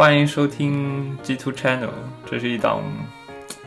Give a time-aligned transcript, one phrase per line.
[0.00, 1.90] 欢迎收听 G Two Channel，
[2.24, 2.82] 这是一档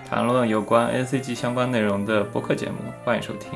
[0.10, 3.52] 谈论有关 A C G 相关内容的播客节目，欢迎收听。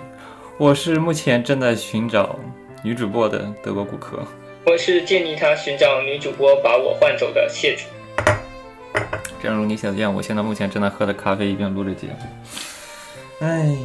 [0.59, 2.38] 我是目前正在寻找
[2.84, 4.20] 女主播的德国顾客。
[4.63, 7.86] 我是建议他寻找女主播把我换走的谢主。
[9.41, 12.14] 正如你想见，我现在目前正在喝着咖啡，一边录着节目。
[13.39, 13.75] 哎，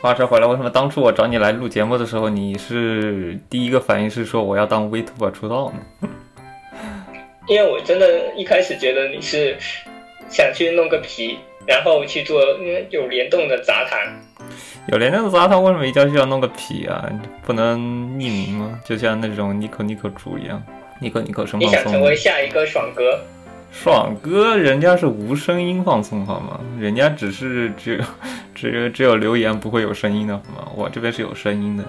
[0.00, 6.08] 话说回来，为什么当初我找你来录节目的时候，你是第一个反应是说我要当 Vtuber 出道呢？
[7.48, 9.56] 因为我真的一开始觉得你是
[10.28, 12.40] 想去弄个皮，然后去做
[12.90, 14.00] 有联动的杂谈。
[14.88, 17.08] 有联动的杂谈为什么一定要需要弄个皮啊？
[17.44, 18.80] 不能匿名吗？
[18.84, 20.62] 就像那种 Nico Nico 猪一样
[21.00, 21.64] ，Nico Nico 什么。
[21.64, 23.20] 你想成为下一个爽哥？
[23.72, 26.60] 爽哥，人家是无声音放送好吗？
[26.78, 28.04] 人家只是只有
[28.54, 30.72] 只有只有留言不会有声音的好吗？
[30.76, 31.84] 我这边是有声音的。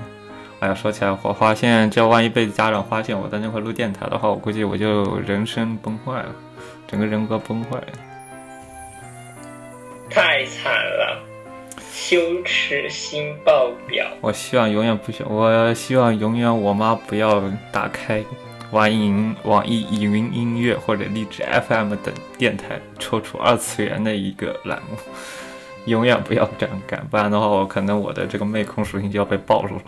[0.64, 6.30] 哎呀，说起来，我发现，这万一被家长发现我在那块录电台的话，我估计我就人生崩坏了，
[6.88, 7.88] 整个人格崩坏了，
[10.10, 11.22] 太惨了，
[11.92, 14.08] 羞耻心爆表。
[14.22, 18.24] 我希望永远不需，我希望永远我妈不要打开
[18.72, 24.96] 网易网易云音乐或者荔枝 FM 等电台抽出二次元的一个栏目，
[25.88, 29.84] 永远不要这样干，不然的话，我可能我的这个妹控属性就要被暴露了。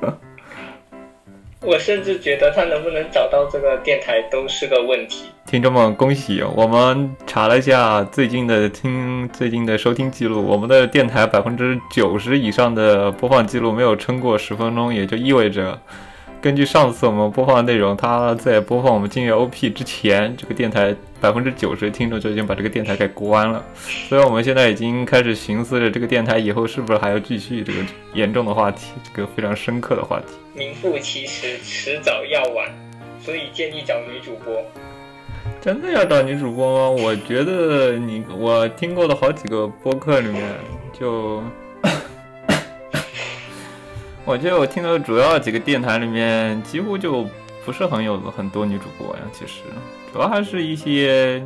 [1.62, 5.24] 我甚至觉得他能不能找到这个电台都是个问题。
[5.46, 6.42] 听众们，恭喜！
[6.54, 15.78] 我们查了一下最近的听最近的收听记录，我们的电台百分之九十以上的播放记录没有撑过十分钟，也就意味着。
[16.46, 23.64] 根据上次我们播放的内容，他在播放我们《金月 OP》之前，这个电台百分之九十听众就已经把这个电台给关了。
[24.08, 27.80] 所以我们现在已经开始寻思着，这个电台以后是不是还要继续这个
[28.14, 30.34] 严重的话题，这个非常深刻的话题。
[30.54, 32.72] 名副其实，迟早要晚，
[33.20, 34.62] 所以建议找女主播。
[35.60, 37.02] 真的要找女主播吗？
[37.02, 40.44] 我觉得你我听过的好几个播客里面
[40.96, 41.42] 就。
[44.26, 47.24] 我觉得我听的主要几个电台里面，几乎就
[47.64, 49.22] 不是很有很多女主播呀。
[49.32, 49.62] 其实，
[50.12, 51.40] 主要还是一些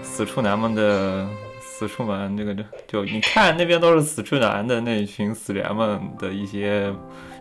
[0.00, 1.28] 死处男们的
[1.60, 6.90] 死处们，那个就就你看那边都是死处男的那群死宅们的一些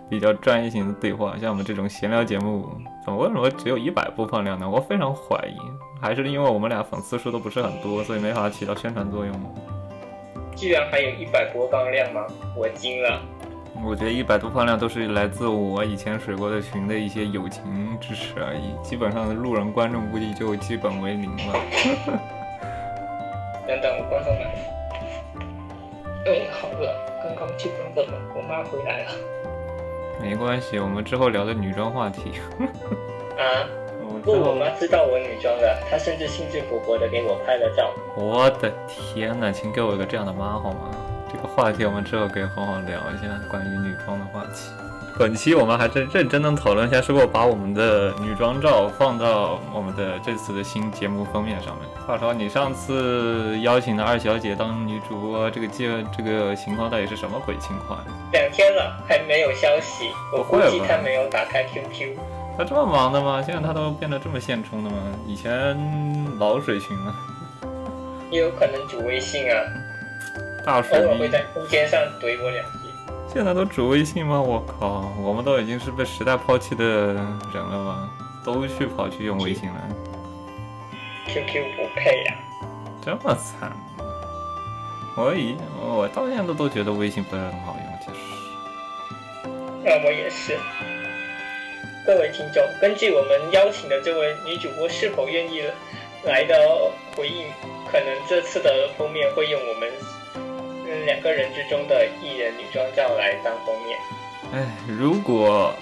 [0.09, 1.37] 比较专业性的对话。
[1.39, 2.69] 像我们这种闲聊节目，
[3.05, 4.69] 怎么为什么只有一百播放量呢？
[4.69, 5.57] 我非常怀疑，
[6.01, 9.49] 还是因为我们俩粉丝数都不是很多，所以没法起到宣传作用吗？
[10.53, 12.27] 居然还有一百播放量吗？
[12.57, 13.21] 我惊了。
[13.85, 21.53] 我觉得一百多放量都是来自我以前水过的群的一些友情支持而已，基本上的路人观众估计就基本为零了。
[23.67, 24.41] 等等，我关上门，
[26.25, 26.93] 哎，好饿，
[27.23, 29.11] 刚刚去关灯了，我妈回来了。
[30.21, 32.33] 没关系，我们之后聊的女装话题。
[33.37, 33.67] 啊？
[34.23, 37.93] 不，我妈知道我女装的，她甚至兴致勃勃的给我拍了照。
[38.15, 40.89] 我的天哪，请给我一个这样的妈好吗？
[41.31, 44.69] 这个话题我们之后可以好好聊一下关于女装的话题。
[45.19, 51.87] 本期我们还是认真的讨论一下，是否把我们的女装照放到我们的这次的新节目封面上面。
[52.05, 57.99] 话说，你上次邀请的二小姐当女主播，这个计这个情况到底是什么鬼情况？
[58.31, 62.15] 两天了还没有消息，我估计她没有打开 QQ。
[62.55, 63.41] 她这么忙的吗？
[63.41, 64.97] 现在她都变得这么现充的吗？
[65.25, 65.75] 以前
[66.37, 67.15] 老水群了。
[68.29, 69.57] 也有可能主微信啊。
[70.67, 72.89] 大水逼会在空间上怼我两句。
[73.33, 74.41] 现在都主微信吗？
[74.41, 78.09] 我靠，我们都已经是被时代抛弃的人了吗？
[78.43, 79.75] 都去跑去用微信了。
[81.27, 82.35] QQ 不配呀。
[83.01, 83.71] 这么惨？
[85.15, 89.49] 我以我到现在都觉得微信不是很好用，其实。
[89.85, 90.57] 那我也是。
[92.05, 95.63] 各位听众，根据我们邀请的这位女主播是否愿意
[96.25, 96.53] 来的
[97.15, 97.45] 回应，
[97.89, 99.89] 可能这次的封面会用我们。
[101.07, 103.97] 两个人之中的艺人女装照来当封面。
[104.51, 105.73] 哎，如果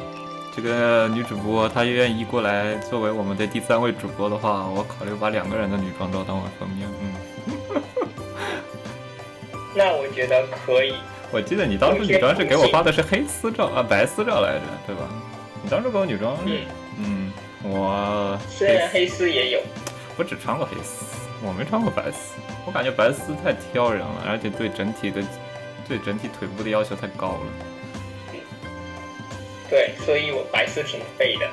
[0.56, 6.88] 这个女主播她愿意过来作为我们的第三位主播的话，我考虑把两个人的女装照当为封面。
[7.01, 7.81] 嗯，
[9.75, 10.94] 那我觉得可以。
[11.31, 15.10] 我记得你当时女装是给我发的是黑丝照啊，白丝照来着，对吧？
[15.63, 16.62] 你当时给我女装，嗯
[17.00, 17.33] 嗯，
[17.63, 19.60] 我虽然黑丝也有，
[20.18, 22.36] 我只穿过黑丝，我没穿过白丝。
[22.65, 25.21] 我感觉白丝太挑人了，而且对整体的、
[25.88, 27.39] 对整体腿部的要求太高了。
[29.69, 31.47] 对，所以我白丝挺废的。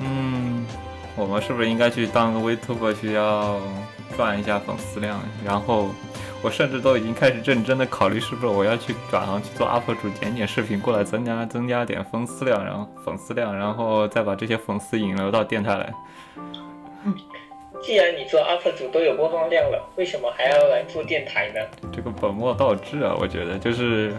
[0.00, 0.66] 嗯，
[1.16, 3.60] 我们是不是应该去当个 Vtuber，需要
[4.16, 5.20] 赚一下粉丝量？
[5.44, 5.88] 然后
[6.40, 15.92] 我甚至都已经开始认真的考虑，是不是我要去转行去做 UP 主，剪剪视频过来，增加增加点粉丝量，然后粉丝量，然后再把这些粉丝引流到电台来。
[17.80, 21.60] 既然你做 UP 主都有播放量了，为什么还要来做电台呢？
[21.92, 23.16] 这个本末倒置啊！
[23.18, 24.12] 我觉得就是，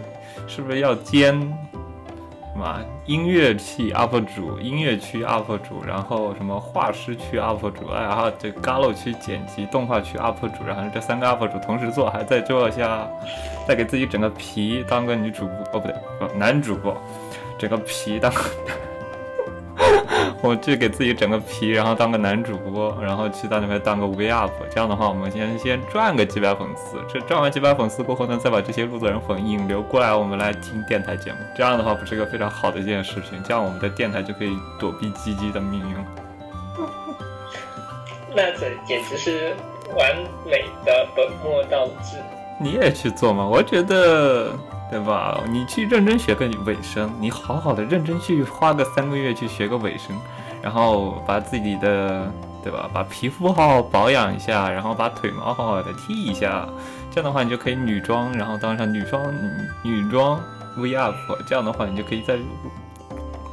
[0.48, 1.32] 是不是要兼
[2.52, 13.08] 什么音乐区 UP 主、音乐区 UP 主，然后什么画师区 UP 主，然后这 Galo 区剪辑、动画区 UP 主，然后这三个 UP 主同时做，还在做一下，
[13.68, 15.94] 再给自己整个皮当个女主播哦，不对，
[16.36, 16.96] 男主播，
[17.56, 18.32] 整个皮当。
[20.42, 26.96] 我去给自己整个皮，然后当个男主播，然后去到那边当个 V up，这样的话，我们先先赚个几百粉丝。
[27.12, 31.38] 这赚完几百粉丝过后呢，再把这些路子人粉引流过来，我们来听电台节目。
[31.54, 33.42] 这样的话，不是一个非常好的一件事情？
[33.42, 35.96] 这样我们的电台就可以躲避鸡鸡的命运。
[38.34, 39.54] 那这简直是
[39.94, 40.16] 完
[40.46, 42.16] 美的本末倒置。
[42.58, 43.46] 你也去做吗？
[43.46, 44.52] 我觉得。
[44.90, 45.40] 对吧？
[45.48, 50.16] 你去认真学个尾声，你好好的认真去花个三个月去学个尾声，
[50.60, 52.28] 然后把自己的，
[52.62, 52.90] 对吧？
[52.92, 56.68] 把皮肤好好保养一下，然后把腿毛好好的剃一下，
[57.10, 59.22] 这样的话你就可以女装，然后当上女装
[59.84, 60.40] 女装
[60.76, 61.14] V up，
[61.46, 62.36] 这样的话你就可以在。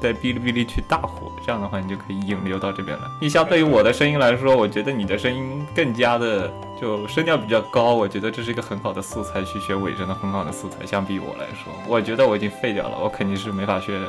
[0.01, 3.03] 在哔哩哔哩去大火，这样的话你就可以引流到这边来。
[3.19, 10.85] 你相对于我的声音来说，我觉得你的声音更加的就声调比较高，我觉得这是一个很好的素材去学尾声的很好的素材。
[10.85, 13.99] 相比我来说，我觉得我已经废掉了，我肯定是没法学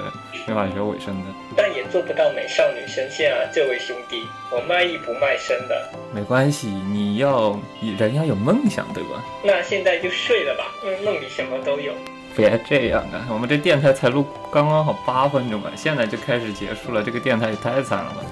[0.46, 1.30] 没法学尾声的。
[1.56, 5.90] 但也做不到美少女声线啊，这位兄弟，我卖艺不卖身的。
[6.12, 7.58] 没关系，你要
[7.98, 9.24] 人要有梦想，对吧？
[9.42, 11.92] 那现在就睡了吧，因为梦里什么都有。
[12.38, 13.26] 别这样啊！
[13.28, 18.22] 我们这电台才录刚刚好八分钟吧，现在就开始结束了，这个电台也太惨了吧！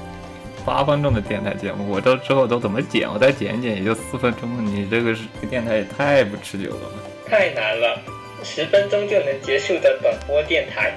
[0.65, 3.13] 八分钟的电台节目，我这之后都怎么剪？
[3.13, 7.03] 我再剪一剪也就四分钟，你这个是电台也太不持久了吧！
[7.29, 8.01] 太难了，
[8.45, 10.95] 十分钟就能结束的短播电台。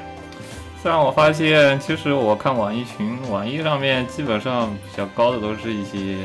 [0.79, 6.15] 虽然我发现，其实我看网易群，网易上面基本上比较高的都是一些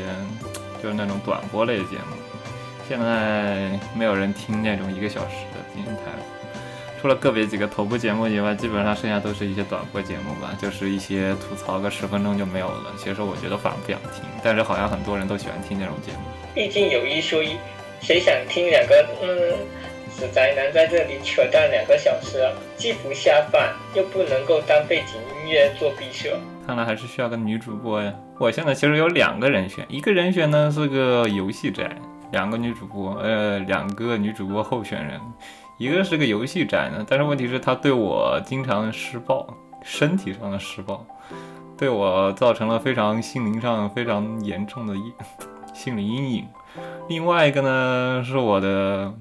[0.83, 2.15] 就是那种短播类节目，
[2.87, 6.11] 现在没有人听那种一个小时的电台。
[7.05, 12.91] 除了个别几个头部节目以外，基本上剩下都是一些短播节目吧，就是一些吐槽个十分钟就没有了。
[12.97, 16.17] 其实我觉得反而不想听，但是好像很多人都喜欢听这种节目。
[16.55, 17.57] 毕竟有一说一，
[18.01, 19.53] 谁想听两个嗯
[20.09, 22.51] 死宅男在这里扯淡两个小时啊？
[22.75, 25.13] 既不下饭，又不能够当背景
[25.43, 26.35] 音乐做毕设。
[26.65, 28.11] 看来还是需要个女主播呀。
[28.39, 31.87] 我现在其实有两个人选，一个人选呢是个游戏宅，
[32.31, 35.21] 两个女主播，呃，两个女主播候选人。
[35.77, 39.45] 一个是个游戏宅呢，但是问题是，他对我经常施暴，
[39.83, 41.05] 身体上的施暴，
[41.77, 45.13] 对我造成了非常心灵上非常严重的阴
[45.73, 46.47] 心理阴影。
[47.09, 49.13] 另外一个呢，是我的，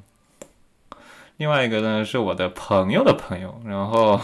[1.38, 4.20] 另外一个呢是我的朋友的朋友，然后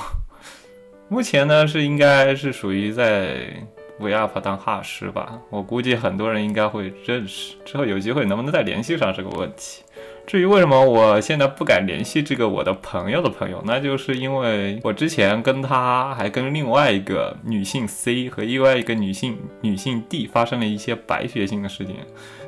[1.09, 3.52] 目前呢是应该是属于在
[3.99, 9.83] V up 当哈师吧，我估计很多人应该会认识，之后有机会能不能再联系上是个问题。
[10.31, 21.97] 至于为什么我现在不敢联系这个我的朋友的朋友，那就是因为我之前跟他还跟另外一个女性 C 和另外一个女性女性 D 发生了一些白血性的事情，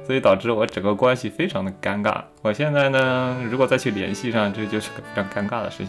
[0.07, 2.23] 所以导致我整个关系非常的尴尬。
[2.43, 5.89] 我现在呢，如果再去联系上，这就是个非常尴尬的事情。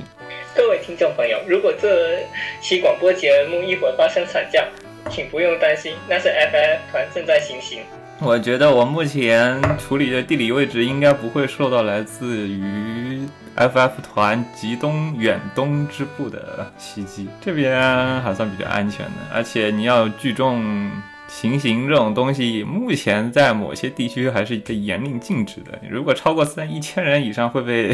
[0.56, 2.26] 各位听众朋友，如果这
[2.60, 4.66] 期广播节目一会儿发生惨叫，
[5.12, 7.82] 请不用担心，那是 FF 团正在行刑。
[8.20, 13.27] 我觉得我目前处理的地理位置应该不会受到来自于
[13.58, 19.12] FF 团极东远东支部的袭击，这边还算比较安全的。
[19.34, 20.89] 而且你要聚众
[21.27, 25.77] 行刑这种东西，目前在某些地区还是被严令禁止的。
[25.89, 27.93] 如果超过三一千人以上会被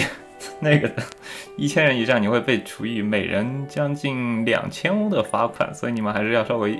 [0.59, 0.91] 那个
[1.57, 6.79] 一千人以上你会被处以每人将近两千欧的罚款，所以你们还是要稍微。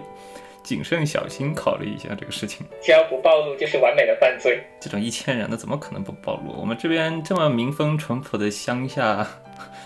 [0.70, 4.62] 谨慎小心考虑一下这个事情，只要不暴露就是完美的犯罪。
[4.80, 6.54] 这种一千人的怎么可能不暴露？
[6.62, 9.28] 我们这边这么民风淳朴的乡下，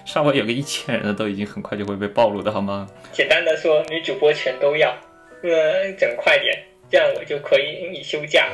[0.04, 2.86] 稍微有个一千人的都已经很快就会被暴露的好吗？
[3.14, 4.90] 简单的说，女主播全都要，
[5.44, 6.54] 呃，整快点，
[6.92, 8.50] 这样我就可以你休假。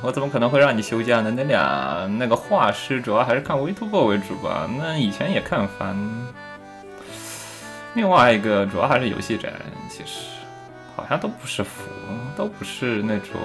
[0.00, 1.30] 我怎么可能会让你休假呢？
[1.36, 5.94] 那俩那个画师主要还是看 Vtuber 为主吧，那以前也看番。
[7.92, 9.52] 另外一个主要还是游戏宅，
[9.90, 10.35] 其实。
[10.96, 11.82] 好像都不是腐，
[12.36, 13.38] 都不是那种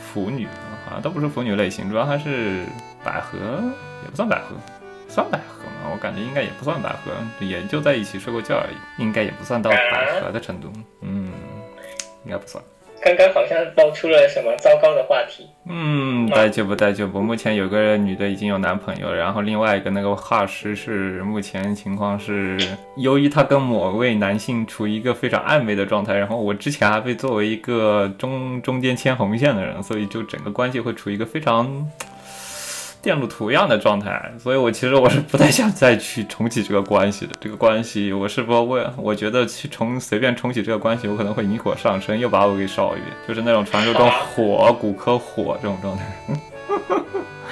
[0.00, 0.46] 腐女，
[0.86, 2.64] 好像都不是腐女类型，主要还是
[3.02, 3.36] 百合，
[4.04, 4.54] 也不算百合，
[5.08, 5.90] 算百合吗？
[5.92, 11.30] 我感觉应该也不算百合，也就在一起睡过觉而已，应该也不算到百合的程度，嗯，
[12.24, 12.62] 应该不算。
[13.04, 15.46] 刚刚好像爆出了什么糟糕的话题。
[15.66, 17.20] 嗯，待就不待就不。
[17.20, 22.56] 目前有个女的已经有男朋友，然后另外一个那个画师是目前情况是，
[22.96, 31.86] 由于他跟某位男性处于一个非常暧昧的状态，然后我之前还被作为一个中中间牵红线的人，所以就整个关系会处于一个非常。
[33.04, 37.36] 电路图一样的状态，所以我其实我是不太想再去重启这个关系的。
[37.38, 46.04] 这个关系，我是不为，我觉得去重随便重启这个关系，我可能会引火上身，又把我给烧一遍，就是那种传说中火骨科火这种状态。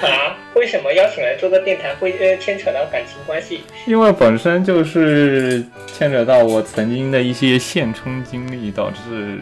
[0.09, 0.35] 啊？
[0.55, 3.63] 为什么邀请来做个电台会呃牵扯到感情关系？
[3.85, 9.39] 因为本身就是牵扯到我曾经的一些现充经历，导致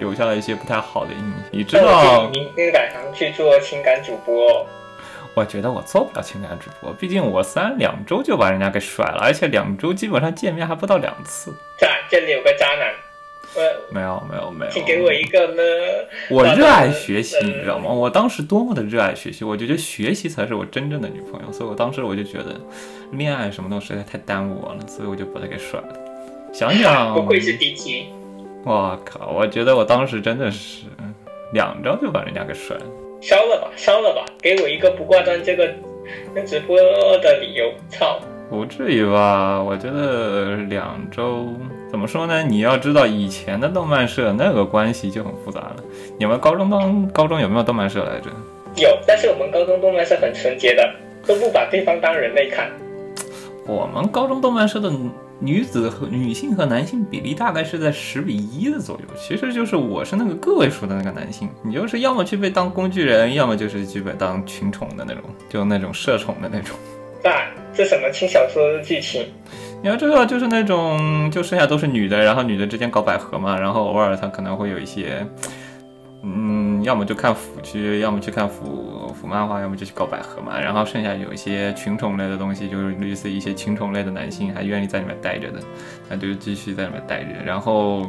[0.00, 1.30] 留下了一些不太好的印象。
[1.52, 2.28] 你知道？
[2.32, 4.66] 你你改行去做情感主播？
[5.34, 11.52] 我觉得我做不了情感主播，毕竟我三两周就把人家给甩了，而且两周基本上见面还不到两次。
[11.78, 12.94] 在这里有个渣男，
[13.90, 15.62] 没有没有没有，请给我一个呢。
[16.30, 17.90] 我热爱学习，你知道吗？
[17.90, 22.60] 我当时多么的热爱学习，我就觉得学习才是我真正的女朋友，所以我当时我就觉得
[23.10, 25.88] 恋爱什么东西实在太耽误我了，所以我就把她给甩了。
[26.52, 28.06] 想想， 不愧是低级。
[28.64, 30.84] 我靠，我觉得我当时真的是
[31.52, 32.86] 两周就把人家给甩了。
[33.24, 35.66] 烧了吧，烧了吧，给我一个不挂断这个
[36.44, 36.76] 直播
[37.22, 37.72] 的理由。
[37.88, 39.62] 操，不至于吧？
[39.62, 41.46] 我觉得两周
[41.90, 42.42] 怎么说呢？
[42.42, 45.76] 你要知道以前的动漫社那个关系就很复杂了。
[46.18, 48.28] 你们高中当高中有没有动漫社来着？
[48.76, 50.86] 有，但是我们高中动漫社很纯洁的，
[51.26, 52.70] 都不把对方当人类看。
[53.66, 54.92] 我们高中动漫社的。
[55.40, 66.76] 女子和女性和男性比例大概是在十比一的左右，其实就是我是那个个位数的那个男性，你就是要么去被当工具人，要么就是去被当群宠的那种，就那种社宠的那种。
[67.22, 69.26] 爸这什么轻小说的剧情？
[69.82, 75.26] 你要知道，就是那种就剩下都是女的，然后女的之间搞百合嘛，然后偶尔她可能会有一些。
[76.84, 80.60] 要么就看腐剧，要么去看腐腐漫画，要么就去搞百合嘛。
[80.60, 85.58] 然后剩下有一些群宠类的东西，就是类似一些群宠类的男性还愿意在里面待着的，
[86.08, 87.30] 那就继续在里面待着。
[87.44, 88.06] 然后，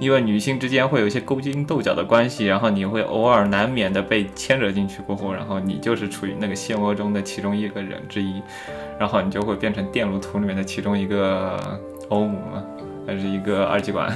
[0.00, 8.42] 因为女性之间会有一些勾心斗角的关系，然后你会偶尔难免的被牵扯进去过后，然后你就是处于那个漩涡中的其中一个人之一，
[8.98, 11.60] 然后你就会变成电路图里面的其中一个
[12.08, 12.64] 欧姆嘛，
[13.06, 14.10] 还是一个二极管。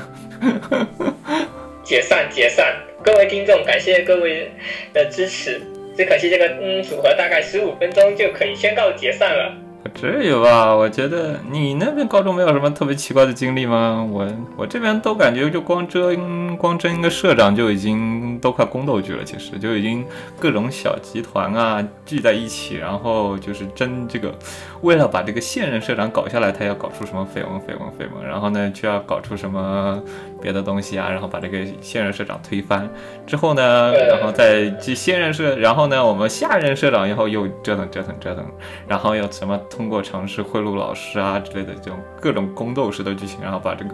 [1.85, 2.90] 解散，解散。
[3.03, 4.53] 各位听众，感谢各位
[4.93, 5.61] 的支持。
[5.97, 9.53] 只可惜这个嗯组合大概十五分钟就可以宣告解散了。
[9.95, 10.75] 至于吧？
[10.75, 14.07] 我觉得你那边高中没有什么特别奇怪的经历吗？
[14.11, 14.27] 我
[14.57, 20.05] 我这边都感觉就光争光争一个社长就已经都快宫斗剧了，其实就已经
[20.39, 24.33] 各种小集团啊聚在一起，然后就是争这个，
[24.83, 30.03] 为了把这个现任社长搞下来，他要搞出什么绯闻绯闻绯闻，然后呢就要搞出什么
[30.43, 32.89] 别的东西啊，然后把这个现任社长推翻
[33.27, 38.45] 之后呢，然后再继现任社，然后呢我们下任社长以后又折腾折腾折腾，
[38.89, 39.59] 然后又什么。
[39.71, 43.91] 通过尝试贿赂老师啊之类的这种各种宫斗式的剧情，然后把这个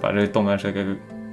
[0.00, 0.84] 把这个动漫社给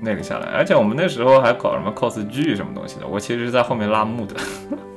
[0.01, 4.35] 那个下来，而且我们那时候还搞什么 cos 剧什么东西的，我其实是在后面拉幕的。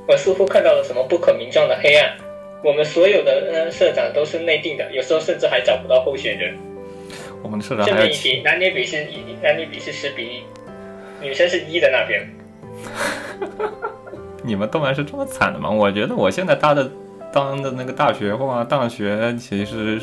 [0.07, 2.24] 我似乎看到了什么不可名状的黑暗。
[2.65, 6.57] 我们所有的嗯社长都是内定的，有时候甚至还找不到候选人。
[7.43, 9.05] 我们的社长还一男女比是
[9.43, 10.43] 男女比是十比一，
[11.23, 12.27] 女生是一的那边。
[14.43, 15.69] 你们动漫是这么惨的吗？
[15.69, 16.89] 我觉得我现在搭的。
[17.33, 20.01] 当的那个大学或大学，其实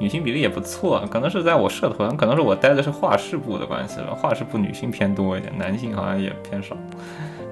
[0.00, 4.08] 女性比例也不错，可能是在我社团，可能是我待的是画室部的关系吧。
[4.20, 6.76] 画室部女性偏多一点，男性好像也偏少，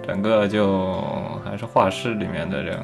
[0.04, 1.00] 整个就
[1.44, 2.76] 还是画室里面的人，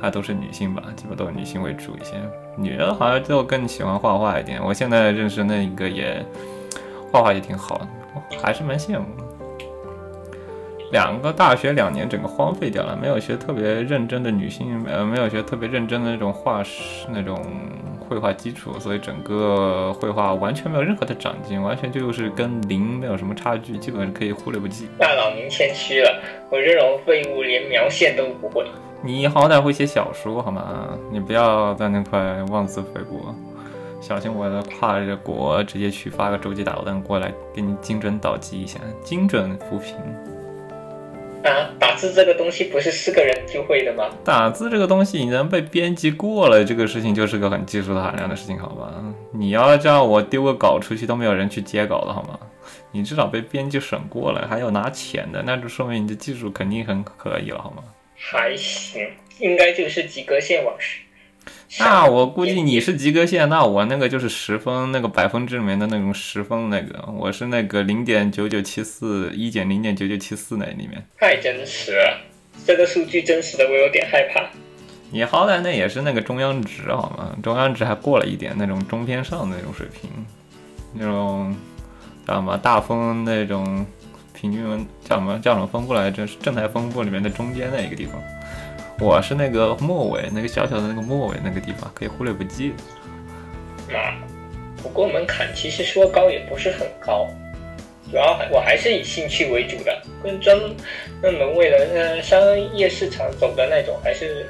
[0.00, 2.14] 还都是女性吧，基本都是女性为主一些，
[2.56, 4.60] 女人好像就更喜欢画画一点。
[4.64, 6.24] 我现在认识那一个也
[7.12, 7.86] 画画也挺好的，
[8.42, 9.04] 还是蛮羡慕。
[10.92, 17.40] 两个大学两年整个荒废掉了，没有学特别认真的女性，呃，没有学特别认真的那种画师那种
[18.00, 24.88] 绘画基础，所以整个绘画完全没有任何的长进，完全就是跟零没有什么差距，基本可以忽略不计。
[24.98, 28.66] 大佬您谦虚了，我这种废物连描线都不会。
[29.02, 30.90] 你好歹会写小说好吗？
[31.10, 33.34] 你不要在那块妄自菲薄，
[33.98, 39.94] 小心我的跨着国直接去发个洲际导弹过来给你精准导击一下，精准扶贫。
[41.42, 44.04] 啊，打字这个东西不是四个人就会的吗？
[44.22, 48.92] 打字这个东西，你能被编辑过了，这个事情就是个很技术含量的事情，好吧？
[49.32, 52.38] 你要叫我丢个稿出去都没有人去接稿的好吗？
[52.92, 57.82] 你至少被编辑审过了，还有拿钱的，那就说明你的技术肯定很可以了，好吗？
[58.22, 59.08] 还行，
[59.38, 60.76] 应该就是及格线往
[61.78, 71.02] 那我估计你是及格线，那我那个就是十分，那个百分之里面的那种十分那个，我是那个零点九九七四，一减零点九九七四那里面。
[71.18, 72.20] 太真实了，
[72.66, 74.50] 这个数据真实的我有点害怕。
[75.10, 77.34] 你好歹那也是那个中央值好吗？
[77.42, 80.10] 中央值还过了一点，那种中偏上的那种水平，
[80.92, 81.56] 那种
[82.26, 83.86] 知道吗大风那种
[84.40, 86.26] 平均叫什么叫什么分布来着？
[86.26, 88.14] 是正态分布里面的中间那一个地方。
[88.98, 92.72] 我是那个末尾，那个小小的那个末尾那个地方，可以忽略不计。
[93.92, 94.16] 啊，
[94.82, 97.26] 不过门槛其实说高也不是很高，
[98.10, 100.58] 主要我还是以兴趣为主的，跟专
[101.20, 102.40] 门为了呃商
[102.74, 104.46] 业市场走的那种还是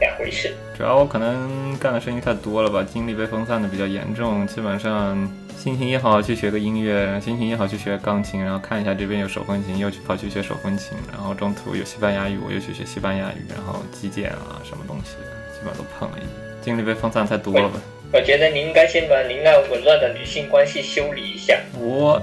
[0.00, 0.54] 两回事。
[0.78, 5.30] 主要我可能干的事情太多了吧，精力被分散的比较严重，基本上。
[5.56, 16.30] 心情一好去学个音乐，心情一好去学钢琴，然后看一下这边有手风琴，又去跑去学手风琴，然后中途有西班牙语，我又去学西班牙语，然后击剑啊什么东西的，基本上都碰了一点，
[16.62, 17.80] 精力被分散太多了吧？
[18.12, 21.58] 我觉得你应该先把您那紊乱的女性关系修理一下。
[21.80, 22.22] 我。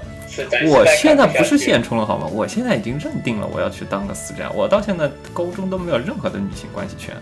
[0.68, 2.26] 我现在不是现充了好吗？
[2.32, 4.48] 我现在已经认定了我要去当个死宅。
[4.54, 7.14] 我到现在高中都没有任何的女性关系圈，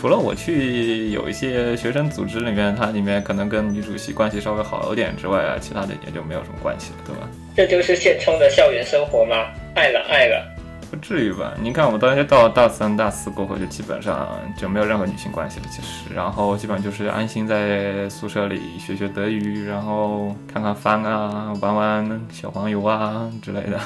[0.00, 7.28] 除了我去有一些学生组织里面，它里面可能跟女主席关系稍微好一点之外啊，其他的也就没有什么关系了，对吧？
[7.56, 9.36] 这就是现充的校园生活吗？
[9.74, 10.53] 爱了爱了。
[10.94, 11.52] 不至于吧？
[11.60, 15.66] 你看，我当时到了大三、大四过后，就基本上就没有任何女性关系了。
[15.68, 23.80] 其实，然后基本上就是安心在宿舍里学学德语，然后看看番啊，玩玩小黄油啊之类的，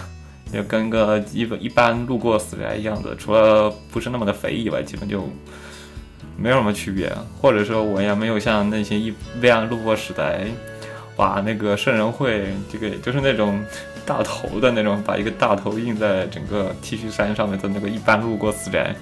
[0.52, 5.26] 就跟个一一般路过死宅一样的，除了不是那么的肥以外，基本就
[6.36, 7.10] 没有什么区别。
[7.40, 10.46] 或者说，我也没有像那些一般路过死宅，
[11.16, 13.64] 把那个圣人会这个就是那种。
[14.08, 18.94] 大头的那种，把一个大头印在整个 T 恤衫上面的那个一般路过死宅，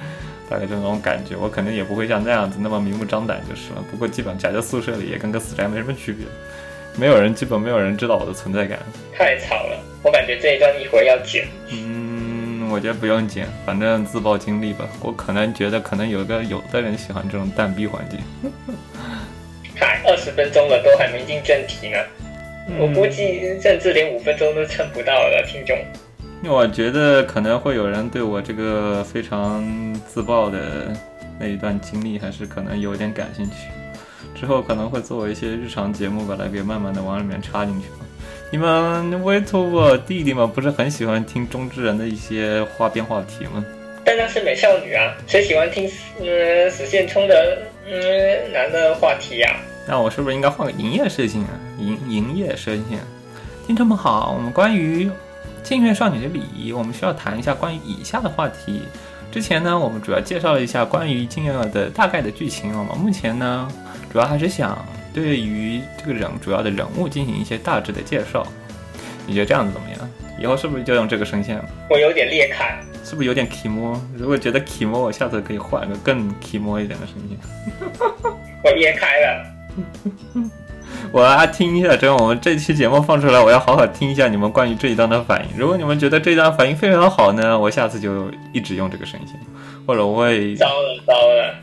[0.51, 1.37] 大概就那种感觉。
[1.37, 3.85] 我可能也不会像那样子那么明目张胆就是了。
[3.89, 6.27] 不过基本宅在宿舍里也跟个死宅没什么区别，
[6.97, 8.81] 没有人，基本没有人知道我的存在感。
[9.17, 11.47] 太吵了，我感觉这一段一会儿要剪。
[11.71, 14.89] 嗯，我觉得不用剪，反正自曝经历吧。
[15.01, 18.19] 我可能觉得可能有个有的人喜欢这种蛋逼环境。
[19.79, 21.99] 嗨，二十分钟了，都还没进正题呢。
[22.79, 25.79] 我估计甚至连五分钟都撑不到了，听众。
[26.45, 29.65] 我觉得可能会有人对我这个非常
[30.07, 30.93] 自爆的
[31.39, 33.53] 那一段经历，还是可能有点感兴趣。
[34.39, 37.87] 之后可能会作为一些日常节目，把它给慢慢的往里面插进去。
[38.53, 43.65] 你们 u b e 弟弟们不是很喜欢听中之人的一些花边话题吗？
[44.05, 49.57] 但那是美少女啊，谁喜欢听嗯死线冲的嗯男的话题呀？
[49.89, 51.51] 那我是不是应该换个营业事情啊？
[51.79, 53.01] 营营业声线，
[53.67, 55.11] 听众们好，我们关于
[55.63, 58.83] 禁月少女的礼仪，我们需要谈一下关于以下的话题。
[59.31, 62.77] 之前呢，我们主要介绍了一下关于禁月的大概的剧情。
[62.79, 63.69] 我们目前呢，
[64.11, 68.47] 主要还是想对于这个人主要的人物进行一些大致的介绍。
[69.27, 69.99] 你觉得这样子怎么样？
[70.39, 71.61] 以后是不是就用这个声线？
[71.91, 73.99] 我有点裂开，是不是有点 kimo？
[74.17, 77.39] 如果觉得 kimo，我下次可以换个更 kimo 一点的声音。
[78.63, 79.47] 我裂开了。
[81.13, 85.59] 我要听一下，这样我们这期节目放出来，我要好好听一下你们关于这一段的反应。
[85.59, 89.39] 如果你们觉得这一段反应非常好呢，我下次就一直用这个声线，
[89.87, 91.55] 或者我会糟了糟了。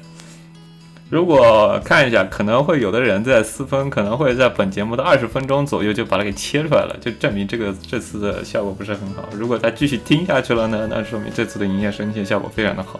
[1.10, 9.24] 如果看一下，可能会有的人在私分，可能会在本节目的二十分钟左右就把它给切出来了，就证明这个这次的效果不是很好。
[9.32, 13.00] 如果他继续听下去了呢，那说明这次的营业声线效果非常的好。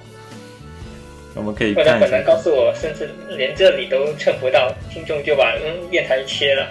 [1.36, 2.00] 我们可以看一下。
[2.00, 6.68] 本来告诉我，甚至连这里都蹭不到，听众就把嗯电台切了。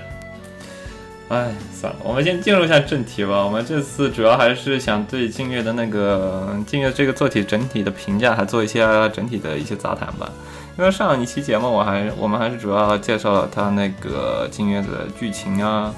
[1.28, 3.44] 哎，算了，我们先进入一下正题吧。
[3.44, 8.80] 我们这次主要还是想对静月的那个静月这个作体整体的评价，还做一些
[9.14, 10.30] 整体的一些杂谈吧。
[10.78, 15.94] 因为上一期节目，我还我们还是主要介绍了他那个静月的剧情啊。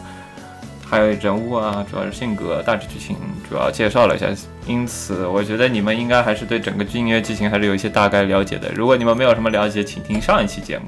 [0.89, 3.17] 还有人物啊，主要是性格，大致剧情
[3.49, 4.27] 主要介绍了一下，
[4.67, 8.71] 因此我觉得你们应该还是对整个音乐剧情还是有一些大概了解的。
[8.75, 10.85] 如果你们没有什么了解，请听上一期节目，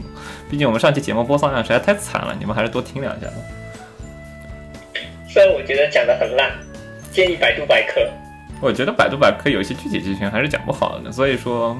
[0.50, 3.34] 毕竟我们上期节目播放量实在太惨了，你们还是多听两下吧。
[5.28, 6.52] 虽然我觉得讲的很烂，
[7.10, 8.00] 建议百度百科。
[8.60, 11.76] 我觉得百度百科有些具体剧情还是讲不好的，所以说，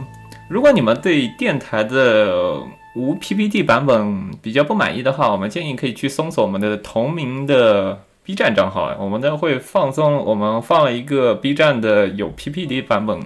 [0.49, 2.59] 如果你们对电台的
[2.95, 13.21] 无 PPT 版本比较不满意的话，我们建议可以去搜索我们的同名的 B 站账号，我们呢会放松，我们放了一个 B 站的有 PPT 版本，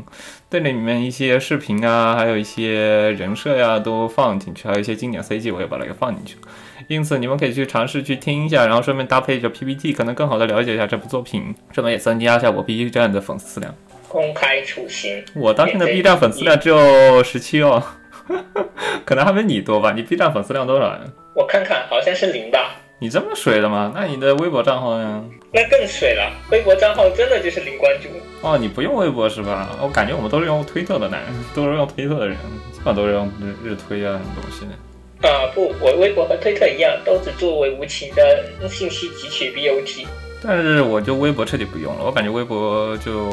[0.50, 6.48] 对里面一些视频啊，还有一些人设呀都放进去，还有一些经典 CG 我也把它给放进去了。
[6.86, 13.74] 因此你们可以去尝试去听一下，然后顺便搭配一下 PPT，可能更好的了解一下这部作品，顺便也增加一下我 B 站的粉丝量。
[14.06, 17.82] 公开处刑，我当前的 B 站粉丝量只有十七哦。
[19.06, 19.92] 可能还没你多吧？
[19.96, 21.00] 你 B 站粉丝量多少呀？
[21.34, 22.76] 我看看，好像是零吧。
[23.02, 23.90] 你这么水的吗？
[23.94, 25.24] 那你的微博账号呢？
[25.52, 28.08] 那更水了，微博账号真的就是零关注。
[28.46, 29.74] 哦，你不用微博是吧？
[29.80, 32.36] 我感觉我们都是用推特的男人，都是用推特的人，
[32.70, 35.26] 基本上都是用日日推啊什么东西的。
[35.26, 40.06] 啊不，我微博和推特一样，都只作为无情的信息汲取 BOT。
[40.42, 43.30] 但是我就微博彻底不用了，我感觉微博就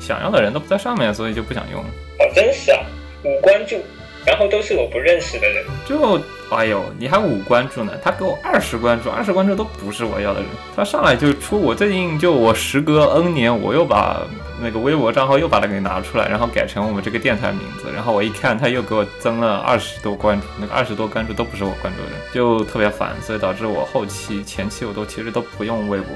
[0.00, 1.80] 想要的人都不在上面，所以就不想用。
[1.82, 2.80] 哦，真是啊，
[3.24, 3.76] 无关注，
[4.24, 5.64] 然后都是我不认识的人。
[5.86, 6.18] 就
[6.50, 7.92] 哎呦，你还五关注呢？
[8.02, 10.48] 他给我二十关注，二十关注都不是我要的人。
[10.74, 14.22] 他上来就出，我最近就我时隔 N 年，我又把
[14.60, 17.92] 那个微博账号又把它给拿出来，然后改成我们这个电台名字。
[17.94, 26.08] 然后我一看，他又给我增了二十多关注，那个二十多关注都不是我关注的，就特别烦，所以导致我后期前期我都其实都不用微博。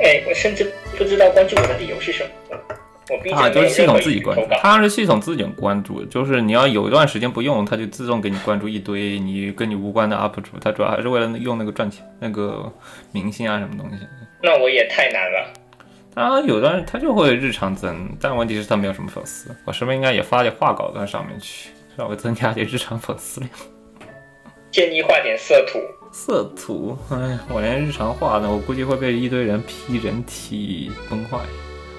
[0.00, 2.58] 哎，我甚至不知道关注我的理由是什么。
[3.32, 12.70] 啊，就是系统自己关注，它是系统自己关注，就是你要有一段时间不用，它就自动给你关注一堆你跟你无关的 UP 主，它主要还是为了用那个赚钱，那个
[13.12, 14.04] 明星啊什么东西。
[14.42, 15.52] 那我也太难了。
[16.14, 19.54] 它有段它就会日常增，但问题是它没有什么粉丝。
[19.64, 23.50] 我是不是应该也发点画稿在上面去，稍微增加点日常粉丝量？
[24.70, 25.78] 建议画点色图。
[26.10, 31.38] 色图，哎，我连日常画的，我估计会被一堆人批人体崩坏。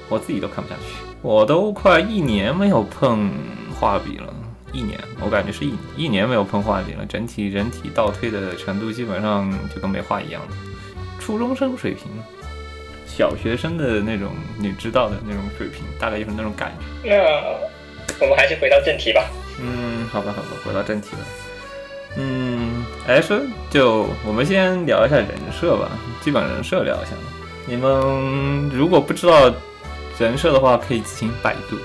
[0.10, 3.32] 我自己都看不下去，我都快一年没有碰
[3.80, 4.34] 画笔了，
[4.74, 10.48] 一年，我感觉是一一年没有碰画笔了，整体人体倒退的程度基本上就跟没画一样了，
[11.20, 12.08] 初中生水平，
[13.06, 16.72] 小学生的那种你知道的那种水平，大概就是那种感
[17.04, 17.10] 觉。
[17.10, 19.24] 那我们还是回到正题吧。
[19.62, 21.20] 嗯，好吧，好吧，回到正题了。
[22.18, 25.92] 嗯，哎，说就我们先聊一下人设吧，
[26.22, 27.12] 基本人设聊一下。
[27.68, 29.54] 你们如果不知道。
[30.26, 31.78] 人设的话，可以自行百度，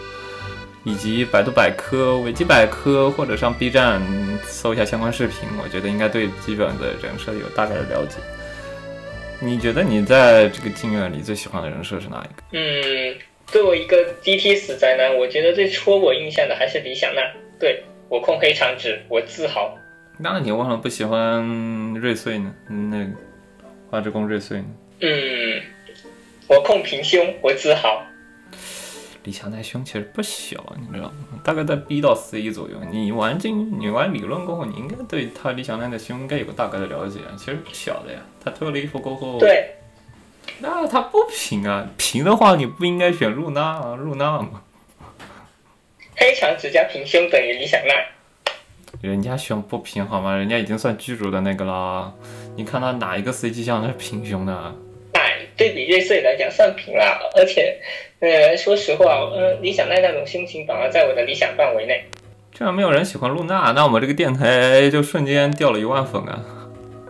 [0.83, 4.03] 以及百度百科、维基百科，或者上 B 站
[4.45, 5.49] 搜一下相关视频。
[5.63, 8.17] 我觉得应该对基本的人设有大概的了解。
[9.41, 12.43] 你觉得你在这个镜院里最喜欢的人设是哪一个？
[12.53, 13.17] 嗯，
[13.47, 17.21] 作为一个 DT 死宅男，我觉得最戳我印象的还是李想娜。
[17.61, 19.77] 对我控黑长直，我自豪。
[20.19, 21.43] 那你为什么不喜欢
[21.95, 22.53] 瑞穗呢？
[22.69, 23.11] 那个
[23.91, 24.65] 花之宫瑞穗呢？
[25.01, 25.61] 嗯，
[26.49, 28.05] 我控平胸，我自豪。
[29.25, 31.15] 李强那胸其实不小，你知道吗？
[31.43, 32.77] 大概在 B 到 C 左右。
[32.91, 37.21] 你玩进，你玩理论过后，你应该对他李强那的胸应该有个大概的了解。
[37.39, 38.19] 其实不小的呀。
[38.45, 39.77] 他脱了衣服过后，对，
[40.59, 41.89] 那他不平啊？
[41.97, 43.95] 平的话，你不应该选露娜啊？
[43.97, 44.63] 露娜吗？
[46.17, 47.95] 黑长直加平胸等于李想娜。
[49.01, 50.37] 人家胸不平好吗？
[50.37, 52.13] 人家已经算剧组的那个啦。
[52.57, 54.75] 你看他哪一个 CG 像是平胸的？
[55.13, 57.81] 哎对比瑞穗来讲算平了，而且，
[58.25, 62.03] 呃，说实话，呃，理想奈那种心情反而在我的理想范围内。
[62.53, 66.43] 居然没有人喜欢露娜，那我们这个电台就瞬间掉了一万粉啊！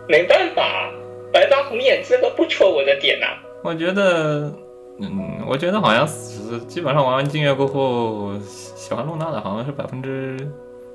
[0.09, 0.91] 没办法，
[1.31, 3.27] 白发红眼这个不戳我的点呐。
[3.63, 4.53] 我觉得，
[4.99, 10.37] 嗯，我觉得好像是基本上玩完静月过后，喜欢露娜的好像是百分之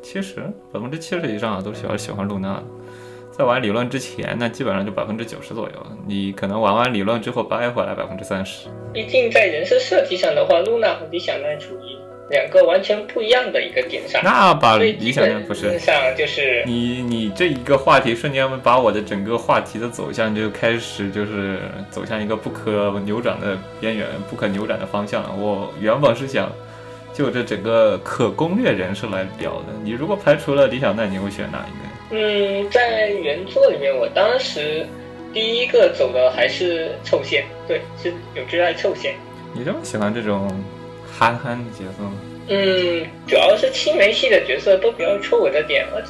[0.03, 2.63] 七十，百分之七十以上啊都喜欢喜欢露娜的。
[3.41, 5.87] 在玩理论之前，那基本上就百分之九十左右。
[6.07, 8.69] 你可能玩完理论之后掰回来百分之三十。
[8.93, 11.97] 毕竟在人设设计上的话，露娜和理想奈处于
[12.29, 14.21] 两个完全不一样的一个点上。
[14.23, 25.35] 那把理想奈不是上就是你你这一个话题瞬间把我的整个话题的走向就开始就是走向一个不可扭转的边缘，不可扭转的方向了。
[25.35, 26.53] 我原本是想
[27.13, 29.67] 就这整个可攻略人设来聊的。
[29.83, 32.17] 你如果排除了李小奈，你会选哪一个？
[32.17, 34.87] 嗯，在原作里面，我当时
[35.33, 39.15] 第一个走的还是臭线，对，是有挚爱臭线。
[39.53, 40.49] 你这么喜欢这种
[41.13, 42.13] 憨憨的角色吗？
[42.49, 46.09] 嗯，主要是青梅系的角色都比较戳我的点，而且，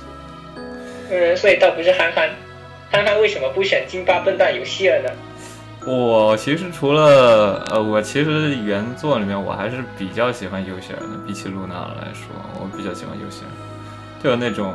[1.10, 2.30] 嗯，所以倒不是憨憨。
[2.90, 5.10] 憨憨为什么不选金发笨蛋游戏了呢？
[5.86, 12.28] 我其实除了呃，我其实原作里面我还是比较喜欢尤希尔的，比起露娜来说，
[12.60, 13.50] 我比较喜欢尤希尔，
[14.22, 14.74] 就是那种。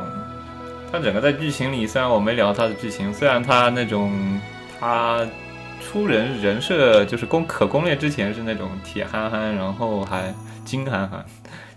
[0.90, 4.40] 他整个在剧情里，虽然我没聊他的剧情，虽然他那种
[4.80, 5.20] 他
[5.80, 10.32] 出人人设就是攻可攻略之前是那种铁憨憨，然后还
[10.64, 11.24] 金憨憨，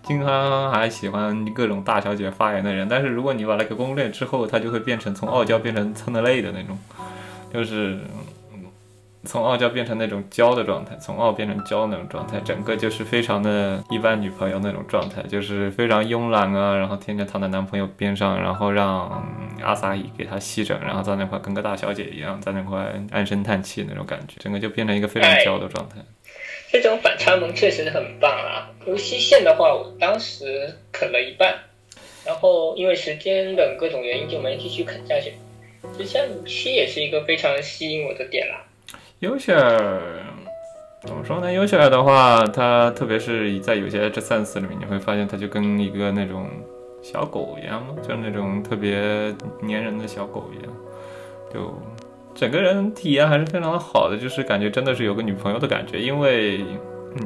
[0.04, 6.78] 金憨憨还喜欢各种大小姐发言的人，但是如果你把那个攻略之后，他就会变成从傲娇变成蹭的累的那种，
[7.54, 8.00] 就是。
[9.26, 19.28] 从傲娇变成那种娇的状态，从傲变成娇那种状态，整个就是非常的一般女朋友那种状态，就是非常慵懒啊，然后天天躺在男朋友边上，然后让
[19.62, 25.98] 阿萨伊给她吸枕，然后在那块跟个大小姐一样，在那块唉声叹气那种感觉，整个就变成一个非常娇的状态。
[26.72, 28.70] 这种反差萌确实很棒啊！
[28.86, 31.56] 无锡线的话，我当时啃了一半，
[32.24, 35.34] 然后因为时间等各种原因就没继续啃下去。
[35.98, 38.64] 其实像七也是一个非常吸引我的点啦。
[39.38, 40.02] 其尔
[41.02, 41.52] 怎么说呢？
[41.52, 46.50] 尤其尔的话，它特别是在有些这三四里面，你会发现它就跟一个那种
[47.02, 49.36] 小狗一样嘛，就是那种特别
[49.68, 50.74] 粘人的小狗一样，
[51.54, 51.74] 就
[52.34, 56.64] 整个人体验还是非常的好的，就是感觉真的是有个女朋友的感觉，因为。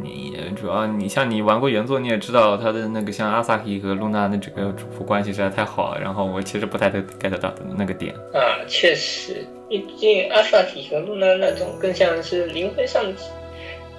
[0.02, 6.00] 你主要你像你玩过原作，你也知道他的那个像阿萨希和露娜的这个主仆关系实在太好了。
[6.00, 9.46] 然后我其实不太 get 到那个点啊，确实，
[9.82, 13.04] 毕竟阿萨提和露娜那种更像是灵魂上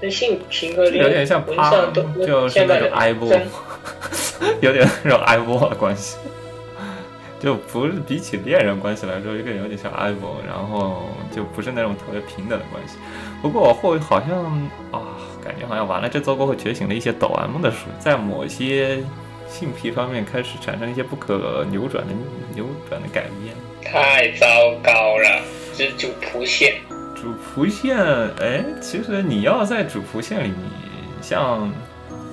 [0.00, 1.44] 的性情和灵魂上
[1.92, 3.28] 都就是那种哀波，
[4.60, 6.16] 有点那种哀波的关系，
[7.40, 12.96] 就不是比起恋人关系来说，有点有点像哀波，然后就不是那种特别平等的关系。
[13.42, 14.44] 不过我后好像
[14.90, 15.18] 啊。
[15.44, 19.04] 感觉好像完了这周过后觉醒了一些抖 M 的书，在某些
[19.54, 22.12] 性癖方面开始产生一些不可扭转的
[22.56, 24.46] 扭转的改变，太糟
[24.82, 25.40] 糕了！
[25.72, 26.80] 是主仆线，
[27.14, 27.96] 主仆线，
[28.40, 30.52] 哎，其实你要在主仆线里，
[31.22, 31.70] 像。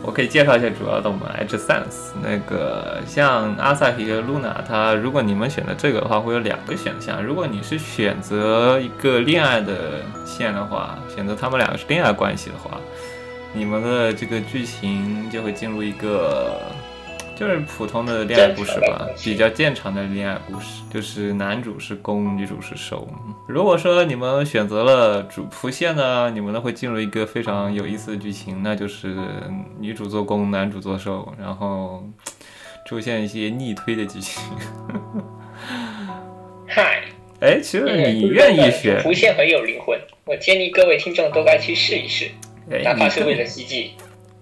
[0.04, 7.24] 我可以介绍一下主要的我们 H Sense 那个像阿萨提和露娜，它如果你们选择这个的话，会有两个选项。
[7.24, 12.82] 如果你是选择一个恋爱的线的话，选择他们两个是恋爱关系的话，
[13.54, 16.60] 你们的这个剧情就会进入一个。
[17.42, 23.08] 就是普通的恋爱故事吧，比较正常的恋爱故事，就是男主是攻，女主是受。
[23.48, 29.18] 如果说你们选择了主仆线呢，你们呢会进入一个非常有意思的剧情，那就是
[29.80, 32.08] 女主做攻，男主做受，然后
[32.86, 34.44] 出现一些逆推的剧情。
[36.68, 37.06] 嗨，
[37.40, 42.30] 哎，其实你愿意选主仆线很有灵魂，我建议各位听众都该去试一试，
[42.84, 43.94] 哪怕是为了袭击。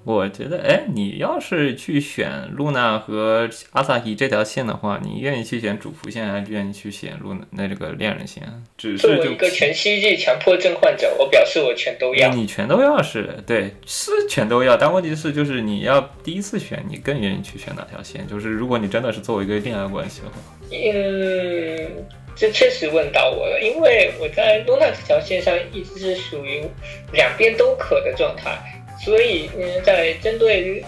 [0.05, 8.41] 我觉得，哎，你要是去选露娜和阿萨希这条线的话，你愿意去选主仆线，还是愿意去选露娜那这个恋人线？
[8.77, 12.33] 只是作为一个全息剧强迫症患者，我表示我全都要。
[12.33, 14.75] 你全都要是对，是全都要。
[14.75, 18.25] 但问题是，就是你要第一次选，你更愿意去选哪条线？
[18.25, 20.33] 就是如果你真的是作为一个恋爱关系的话，
[20.71, 26.63] 嗯，这确实问到我了，因为我在露娜这条线上一直是属于
[27.11, 28.57] 两边都可的状态。
[29.03, 30.83] 所以，嗯，在针对于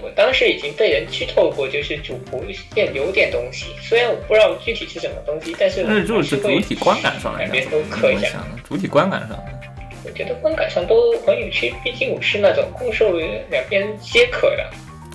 [0.00, 2.40] 我当时已经被人剧透过，就是主仆
[2.74, 8.44] 线有点东西，虽然我不知道具体是什么东西，但是那就是主体观感上来两边都磕一下。
[8.66, 9.36] 主体观感上，
[10.04, 13.18] 我觉得观感上都很有趣，毕竟我是那种共受
[13.50, 14.70] 两边皆可的，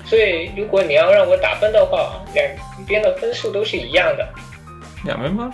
[0.05, 2.45] 所以如果你要让我打分的话，两
[2.85, 4.27] 边的分数都是一样的。
[5.05, 5.53] 两边吗？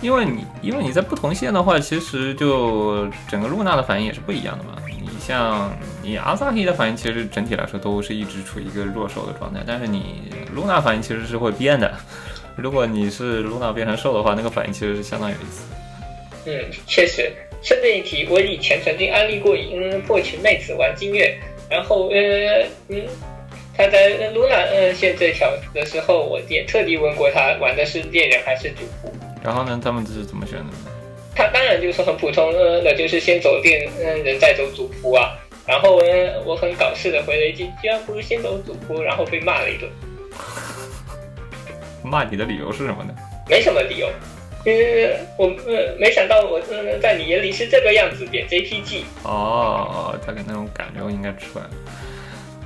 [0.00, 4.77] 因为你因为你在不同线的话，其实就整个露娜的反应也是不一样的嘛。
[5.28, 5.70] 像
[6.02, 11.92] 你阿萨希的反应，其实整体来说都是一直处于一个弱手的状态，但是你露娜反应其实是会变的。
[12.56, 15.64] 如果你是露娜变成兽的话，那个反应其实是相当有意思。
[16.46, 17.30] 嗯，确实。
[17.62, 21.38] 顺便一提，我以前曾经安利过嗯破群妹子玩金月，
[21.68, 23.04] 然后呃嗯，
[23.76, 29.12] 他在露娜嗯线这条的时候，我也特地问过他玩的是猎人还是主仆。
[29.44, 30.87] 然后呢，他们这是怎么选的？
[31.38, 35.38] 他当然就是很普通的，就是先走电嗯人再走主仆啊。
[35.64, 36.06] 然后呢，
[36.44, 39.88] 我很搞事的回了一句：“居然不如先走主仆。”然后被骂了一顿。
[42.02, 43.14] 骂你的理由是什么呢？
[43.48, 44.10] 没什么理由，
[44.66, 44.72] 嗯，
[45.38, 49.04] 我呃没想到我嗯在你眼里是这个样子，点 JPG。
[49.22, 51.70] 哦，大概那种感觉我应该出来了。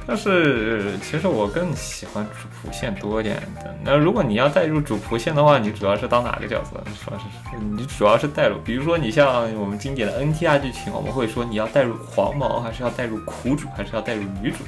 [0.07, 3.75] 但是其实我更喜欢主仆线多一点的。
[3.85, 6.83] 那如果你要带入主仆线的话，你主要是当哪个角色？
[6.87, 7.57] 你说是？
[7.77, 14.59] 你主要是带入，比如说你像我们经典的 NTR 剧情，我们会说你要带入黄毛，还是要带入苦主，还是要带入女主？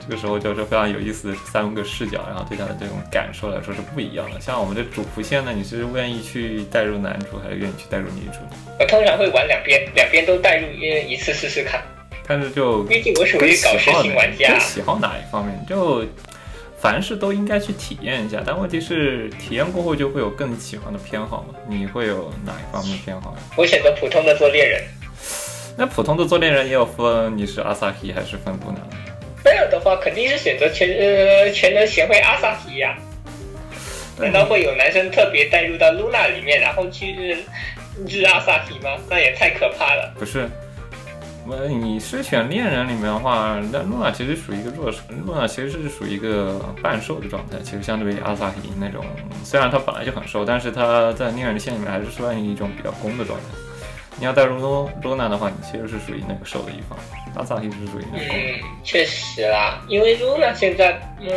[0.00, 4.40] 这个时候就是非常有意思的三个视角，然后对他的这种感受来说是不一样的。
[4.40, 8.38] 像我们的主仆线呢，你是愿意去带入男主，还是愿意去带入女主？
[8.80, 11.82] 我通常会玩两边，两边都带入一一次试试看。
[12.28, 16.04] 但是就毕竟我属于搞事型玩家，喜好哪一方面，就
[16.78, 18.42] 凡事都应该去体验一下。
[18.44, 21.54] 但问题是，体验过后就会有更喜欢的偏好嘛？
[21.66, 23.34] 你会有哪一方面偏好？
[23.56, 24.82] 我选择普通的做猎人。
[25.76, 28.78] 那普通的做猎人也有分，你是阿萨提还是分布呢？
[29.44, 32.94] 没有的话，肯定是选择全呃全能协会阿萨提呀。
[34.18, 37.36] 难道会有男生特别带入到露娜里面，然后去日
[38.06, 38.90] 日阿萨提吗？
[39.08, 40.12] 那也太可怕了。
[40.18, 40.46] 不是。
[41.68, 47.58] 你是选恋人里面的话，那露娜其实属于一个弱势，露娜其实是属于一个半瘦的状态。
[47.62, 49.04] 其实相对于阿萨提那种，
[49.44, 53.44] 虽然他本来就很瘦，但是他在恋人线里面还是算一种比较攻的状态。
[54.18, 56.98] 你要带入露露娜的话，你其实是属于那个瘦的一方，
[57.36, 58.36] 阿萨提是属于那个攻。
[58.36, 61.30] 嗯，确实啦，因为露娜现在，嗯，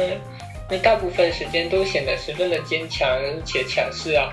[0.70, 3.08] 那大部分时间都显得十分的坚强
[3.46, 4.30] 且强势啊。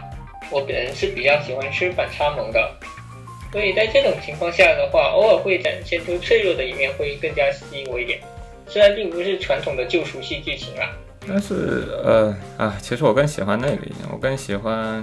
[0.51, 2.75] 我本人是比较喜欢吃反差萌的，
[3.53, 8.21] 所以在这种情况下的话，偶尔会展现出脆弱的一面，会更加吸引我一点。
[8.67, 10.93] 虽然并不是传统的救赎系剧情啊，
[11.27, 15.03] 但是呃啊，其实我更喜欢那个一点，我更喜欢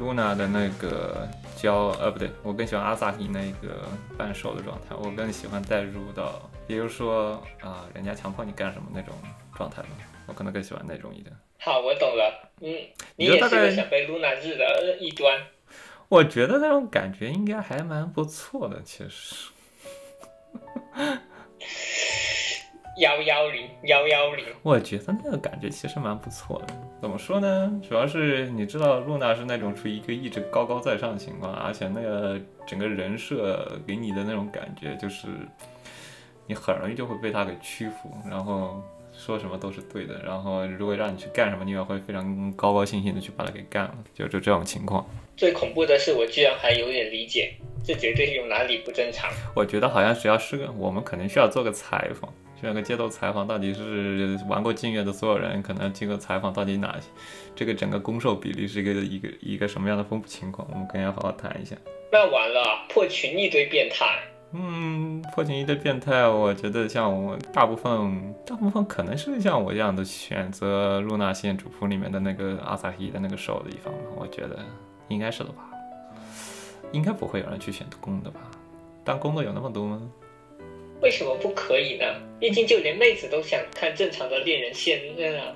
[0.00, 9.14] 露娜的那个娇，呃不对，我更喜欢阿萨提那个半兽的状态，我更喜欢带入到，比如说啊，人家强迫你干什么那种
[9.56, 9.88] 状态吧，
[10.26, 11.32] 我可能更喜欢那种一点。
[11.60, 12.50] 好，我懂了。
[12.60, 12.74] 嗯，
[13.14, 15.38] 你也是个想被露娜日的异端。
[16.10, 19.50] 我觉得那种感觉应该还蛮不错的，其实。
[22.98, 26.74] 幺幺零幺幺零，我觉得那个感觉其实蛮不错的。
[27.00, 27.80] 怎么说呢？
[27.88, 35.28] 主要是你知道露娜是那种处于一个一直高高在上的情况，而且那个整个人设给你的那种感觉，就是
[36.44, 38.82] 你很容易就会被他给屈服，然后
[39.20, 40.20] 说什么都是对的。
[40.24, 45.06] 然后如果让你去干什么，你也会非常高高兴兴的去把它给干了，就就这种情况。
[45.36, 47.52] 最恐怖的是，我居然还有点理解，
[47.84, 49.30] 这绝对有哪里不正常。
[49.54, 52.32] 我觉得好像只要是个，我们可能需要做个采访。
[52.60, 57.06] 需要个街头采访，到底是玩过镜月的所有人，可能经过采访，到底哪些
[57.56, 60.68] 这个整个攻受比例是一个一个一个什么样的分布情况？
[60.70, 61.74] 我们可能要好好谈一下。
[62.12, 64.04] 那完了，破群一堆变态。
[64.52, 74.58] 嗯，破群一的变态，我觉得像我大部分大部分可能是像我一样的选择露娜线主仆里面的那个阿萨希的那个受的一方吧，我觉得
[75.08, 75.70] 应该是的吧。
[76.92, 78.40] 应该不会有人去选攻的吧？
[79.04, 80.02] 当攻的有那么多吗？
[81.00, 82.04] 为什么不可以呢？
[82.40, 85.00] 毕竟就连妹子都想看正常的恋人线
[85.38, 85.54] 啊。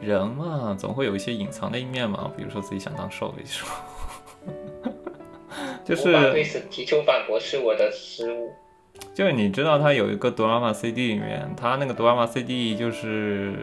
[0.00, 3.95] 人嘛，总会有一些隐藏的一面嘛，比如说自己想当受的时候。
[5.84, 8.52] 就是对此提出反驳是我的失误。
[9.14, 13.54] 就是你知道他有一个哆啦 A CD 里面，他那个哆啦 A CD 就是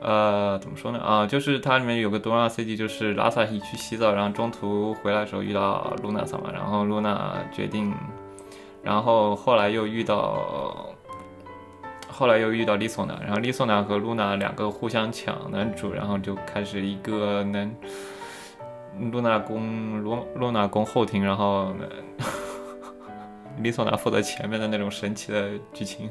[0.00, 7.92] 呃怎么说呢啊，就是它里面有个哆啦 A CD，就是拉萨希去洗澡，然后中途回来的时候遇到露娜桑嘛，然后露娜决定。
[8.82, 10.94] 然后后来又遇到，
[12.08, 17.70] 后来又遇到丽索娜，然后丽索娜和露娜两个互相抢男主，然后就开始一个男，
[19.12, 21.74] 露娜攻露露娜攻后庭，然后
[23.62, 26.08] 丽索娜负责前面的那种神奇的剧情。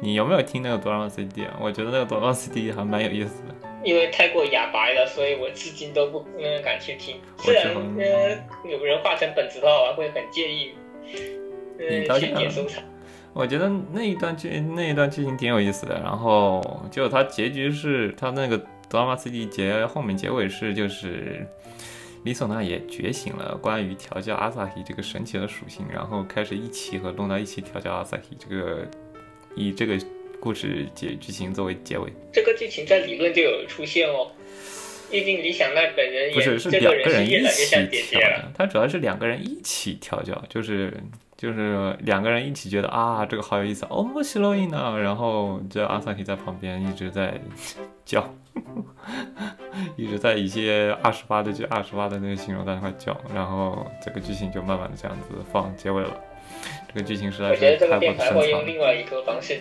[0.00, 1.56] 你有没有听那个哆啦 A CD 啊？
[1.60, 3.54] 我觉得那个哆啦 A CD 还蛮有意思的。
[3.84, 7.16] 因为太过哑白了，所以我至今都不嗯敢去听。
[7.38, 8.30] 虽然呃
[8.68, 10.72] 有人画成本子的话，我会很介意。
[11.78, 12.82] 你到现在，
[13.32, 16.00] 我觉得那一段剧那一段剧情挺有意思的。
[16.00, 21.46] 然后就它结局是它那个德拉玛 CD 结后面结尾是就是
[22.24, 28.86] 李索娜也觉醒了关于调教阿萨希这个神奇的属性，然后开始一起和露娜一起调教阿萨希这个
[29.54, 29.96] 以这个
[30.40, 32.12] 故事结剧情作为结尾。
[32.32, 34.32] 这个剧情在理论就有出现哦。
[35.10, 40.92] 毕竟李想奈本人不是是两个人一起调教，他主要是两个人一起调教，就是。
[41.36, 47.38] 就是两个人一起觉得啊，这个好有意思，哦，莫西洛伊呢，然后这阿萨克在旁边一直在
[48.04, 48.32] 叫，
[49.96, 56.10] 一直在一些二十八的就二十八的那个形容在那块叫，然后这个剧情就慢慢的这样子放结尾了。
[56.88, 59.60] 这个剧情实在是我觉得这个电台会用另外一个方式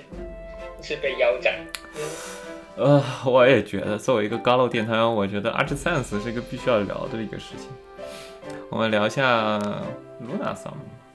[0.81, 1.53] 是被腰斩。
[2.75, 7.69] 呃，我也觉得作为一个高楼电台，我觉得 Archsense 是一个必须要聊的一个事情。
[8.69, 9.59] 我们聊一下
[10.21, 10.55] Luna。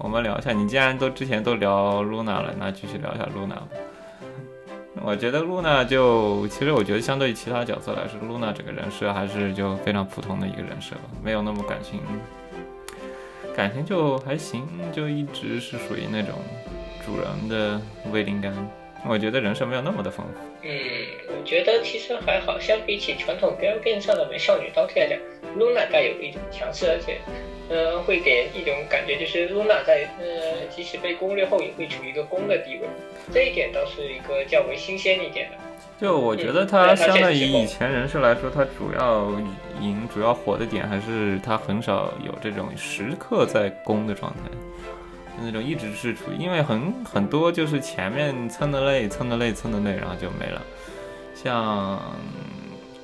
[0.00, 3.66] 我们聊一下，你既然都之前都聊 Luna 了，那继续聊一下露娜吧。
[5.02, 12.00] 我觉得露娜就，其实我觉得相对于其他角色来说，露娜这个人设还是就非常普通的一个人设吧，没有那么感情，
[13.56, 16.34] 感情就还行，就一直是属于那种
[17.04, 17.80] 主人的
[18.12, 18.52] 威灵感。
[19.06, 20.47] 我觉得人设没有那么的丰富。
[20.62, 20.70] 嗯，
[21.28, 25.18] 我觉得其实还好，相比起传统 Gal 电上的美少女刀客来讲，
[25.56, 27.18] 露娜带有一种强势，而且。
[27.70, 32.88] 呃，会给人一种感觉，就是露娜在呃，即使被攻略后，也会处于一个攻的地位，
[33.30, 35.56] 这一点倒是一个较为新鲜一点的。
[36.00, 39.30] 就我觉得他相对于以前人设来说，他主要
[39.82, 44.50] 赢、主要火的点还是他很少有这种时刻在攻的状态，
[45.42, 50.62] 那种一直是处于，因为很很多就是前面蹭的累、蹭的累、蹭的累，然后就没了。
[51.34, 52.00] 像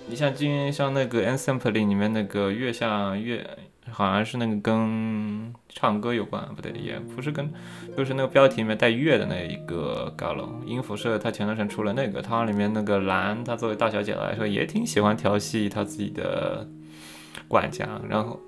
[0.06, 3.46] 你像今像那个《Ensemble》里面那个月下月。
[3.90, 7.52] 好像是那个跟唱歌有关，不对，也不是跟，
[7.94, 16.66] 就是那个标题里面带月的那一个高楼音符社，他前段时间出了那个，他里面那个蓝，他作为大小姐来说也挺喜欢调戏他自己的
[17.46, 18.40] 管家，然后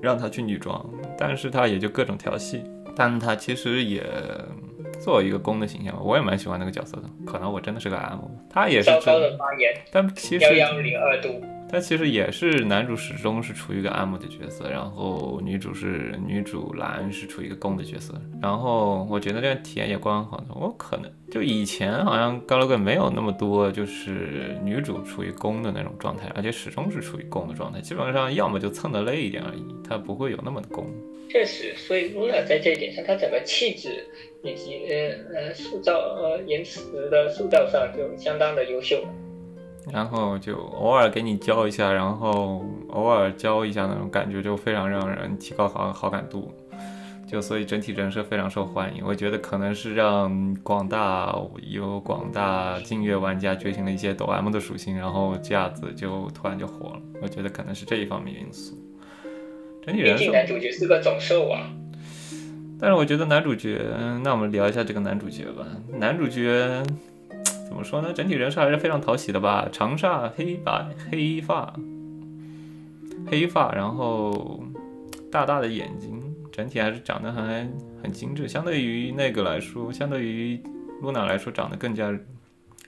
[0.00, 0.82] 让他去女装，
[1.18, 2.64] 但是他也就各种调戏，
[2.98, 4.04] 但他其实也
[5.00, 6.00] 做一个公的形象吧。
[6.02, 8.18] 我也蛮喜欢那个角色的，可能我真的是个 M，
[8.50, 8.90] 他也是
[9.92, 11.40] 但其实幺幺零二度。
[11.70, 20.46] 他其实也是男主始终是处于一个 M 的角色，然后女主是女主蓝是处于一个攻的角色，然后我觉得这个体验也刚好的。
[20.54, 30.86] 我可能就以前好像高 a 个没有那么多就是女主处于攻的那种状态，而且始终是处于攻的状态，基本上要么就蹭的累一点而已，他不会有那么的攻。
[31.30, 34.02] 确实，所以 Luna 在这一点上，她整个气质
[34.42, 39.04] 以及呃呃塑造呃言辞的塑造上就相当的优秀。
[39.92, 46.52] 然后就偶尔给你教一下，然后偶尔教一下那种感觉，就非常让人提高好好感度。
[47.26, 51.38] 就所以整体人设非常受欢迎，我觉得可能是让广大
[51.70, 57.00] 有广大劲乐玩家觉醒了一些抖 M 的属性，然后这样子就突然就火了。
[57.20, 58.74] 我觉得可能是这一方面因素。
[59.84, 61.68] 整体人设，男主角是个总兽啊。
[62.80, 63.78] 但是我觉得男主角，
[64.24, 65.66] 那我们聊一下这个男主角吧。
[65.92, 66.82] 男主角。
[67.78, 68.12] 怎么说呢？
[68.12, 71.72] 整体人设还是非常讨喜的吧，长发、黑白、黑发、
[73.30, 74.64] 黑发，然后
[75.30, 76.20] 大大的眼睛，
[76.50, 77.68] 整体还是长得还
[78.02, 78.48] 很精致。
[78.48, 80.60] 相对于那个来说，相对于
[81.02, 82.12] 露娜来说，长得更加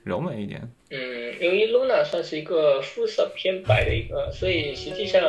[0.03, 0.61] 柔美一点。
[0.91, 0.99] 嗯，
[1.39, 5.23] 由于露娜算是一个肤色偏白的一个，所以实际上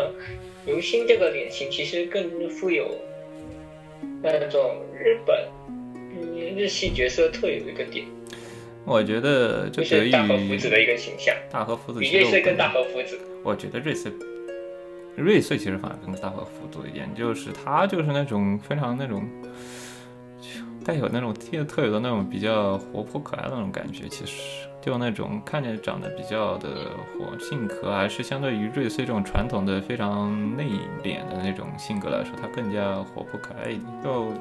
[0.66, 2.90] 刘星这个脸型其实更富有
[4.24, 8.08] 那种日本嗯日系角色特有的一个点。
[8.86, 13.20] 我觉得就是大和福子的一个形象，大和福子比瑞穗跟大和福子。
[13.44, 14.12] 我觉得瑞穗，
[15.16, 19.24] 瑞穗其实反而更大和福子一点，就是他就是那种非常那种
[20.84, 24.68] 带有那种特特有的那种比较活泼可爱的那种感觉，其实。
[24.82, 26.70] 就那种看着长得比较的
[27.14, 30.66] 活性格，还是相对于瑞穗这种传统的非常内
[31.04, 33.86] 敛的那种性格来说，他更加活泼可爱一点。
[34.04, 34.34] 就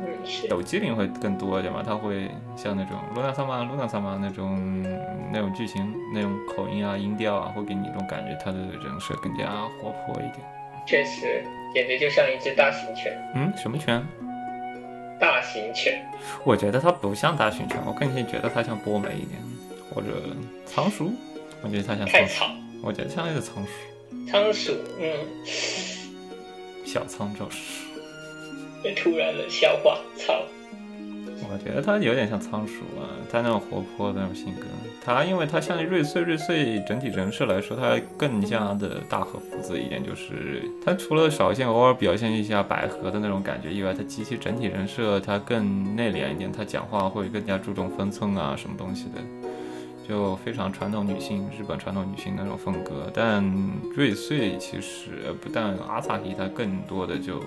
[0.49, 4.83] 有机灵会更多一点嘛，他会像那种露娜萨玛、露娜萨玛那种
[5.31, 10.39] 那种剧情、那种口音啊、音调啊，会给你一种感觉，他的人设更加活泼一点。
[10.87, 13.13] 确实，简直就像一只大型犬。
[13.35, 14.03] 嗯，什么犬？
[15.21, 16.03] 大型犬。
[16.45, 19.39] 我觉得它不像大型犬，我更觉得它像波美一点。
[19.95, 20.09] 或者
[20.65, 21.13] 仓鼠，
[21.63, 22.51] 我觉得它像太草，
[22.83, 23.71] 我觉得像那个仓鼠。
[24.31, 25.11] 仓鼠，嗯，
[26.85, 27.59] 小仓就是。
[28.97, 30.43] 突然的笑话，操！
[31.53, 34.67] 我觉得它有点像仓鼠啊，它那种活泼的那种性格。
[35.05, 49.21] 它因为它像瑞穗，瑞穗整体人设来说，它更加的大和福子一点，就是它除了少见偶尔表现一下百合的那种感觉以外，它机器整体人设它更内敛一点，它讲话会更加注重分寸啊，什么东西的。
[50.09, 53.45] 就非常传统女性，日本传统女性那种风格，但
[53.95, 57.41] 瑞穗其实不但阿萨提，她更多的就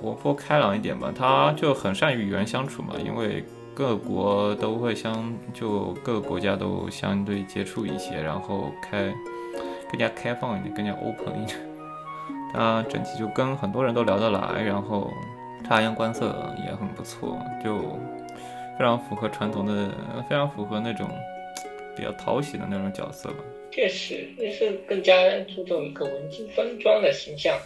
[0.00, 3.42] 活泼开朗一点吧，她就很善于与人相处嘛，因为
[3.74, 9.10] 各国都会相，就各个国家都相对接触一些，然后开
[9.90, 11.58] 更加开放一点，更加 open 一点，
[12.52, 15.10] 他整体就跟很多人都聊得来，然后
[15.64, 17.78] 察言观色也很不错，就
[18.78, 19.90] 非常符合传统的，
[20.28, 21.08] 非常符合那种。
[21.96, 23.36] 比较讨喜的那种角色吧，
[23.70, 25.14] 确实，那是更加
[25.54, 27.58] 注重一个文静端庄的形象，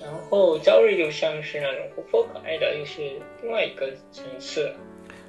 [0.00, 3.00] 然后朝瑞就像是那种活泼可爱的，又是
[3.42, 4.72] 另外一个层次。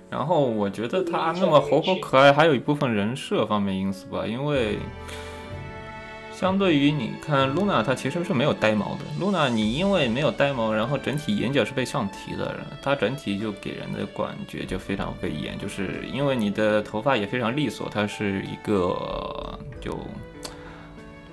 [0.10, 4.78] 然后我觉得他那么活泼可爱，还有一部分人设方面因素吧，因为。
[6.36, 9.06] 相对于你看露娜，她其实是没有呆毛的。
[9.22, 15.58] 露娜，你因为没有呆毛，然后整体眼角是被上提的，她整体就给人的感觉就非常威严。
[15.58, 19.98] 就是因为你的头发也非常利索，它是一个就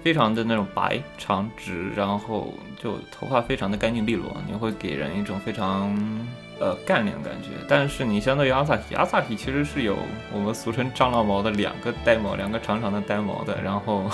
[0.04, 5.92] 非常的那种白长直，然后就头发非常的干净利落，你会给人一种非常
[6.60, 7.48] 呃干练的感觉。
[7.68, 9.98] 但是你相对于阿萨提，阿萨提其实是有
[10.32, 14.08] 我们俗称蟑螂毛的两个呆毛，两个长长的呆毛的，然后。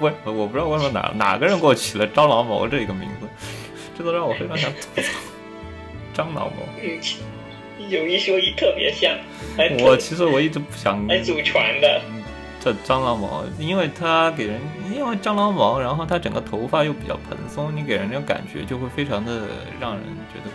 [0.00, 3.28] 我我不知道为什么哪哪个人给我起了蟑螂毛这个名字，
[3.96, 5.08] 这都让我非常想吐槽。
[6.14, 6.62] 蟑螂毛，
[7.88, 9.12] 有一说一特别像。
[9.80, 11.06] 我其实我一直不想。
[11.08, 12.00] 还祖传的。
[12.60, 20.50] 这蟑螂毛，因为它给人，因为蟑螂毛，然后它整个头发又比较蓬松，你给人那种感觉就会非常的让人觉得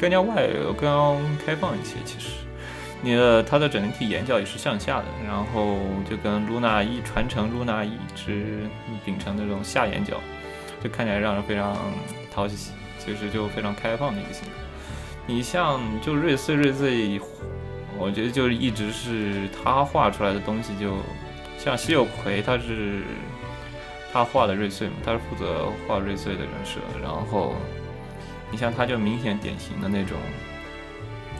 [0.00, 1.96] 更加外更加开放一些。
[2.04, 2.30] 其实。
[3.00, 5.78] 你的它的整体眼角也是向下的，然后
[6.08, 8.68] 就跟露娜一传承，露娜一直
[9.04, 10.20] 秉承那种下眼角，
[10.82, 11.76] 就看起来让人非常
[12.32, 14.54] 讨喜，其实就非常开放的一个性格。
[15.26, 17.20] 你像就瑞穗瑞穗，
[17.98, 20.96] 我觉得就一直是他画出来的东西，就
[21.56, 23.02] 像西有葵，他是
[24.12, 27.54] 他画的瑞穗嘛，他是负责画瑞穗的人设，然后
[28.50, 30.18] 你像他就明显典型的那种，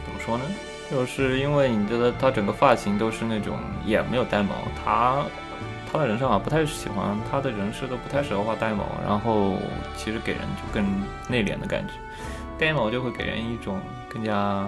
[0.05, 0.43] 怎么说呢？
[0.89, 5.23] 就是因为你觉得他整个发型都是那种也没有呆毛，他
[5.91, 9.57] 他的人设好像不太喜欢，他的人设都不太适合画呆毛，然后
[9.95, 10.83] 其实给人就更
[11.29, 11.93] 内敛的感觉，
[12.57, 13.79] 呆毛就会给人一种
[14.09, 14.65] 更加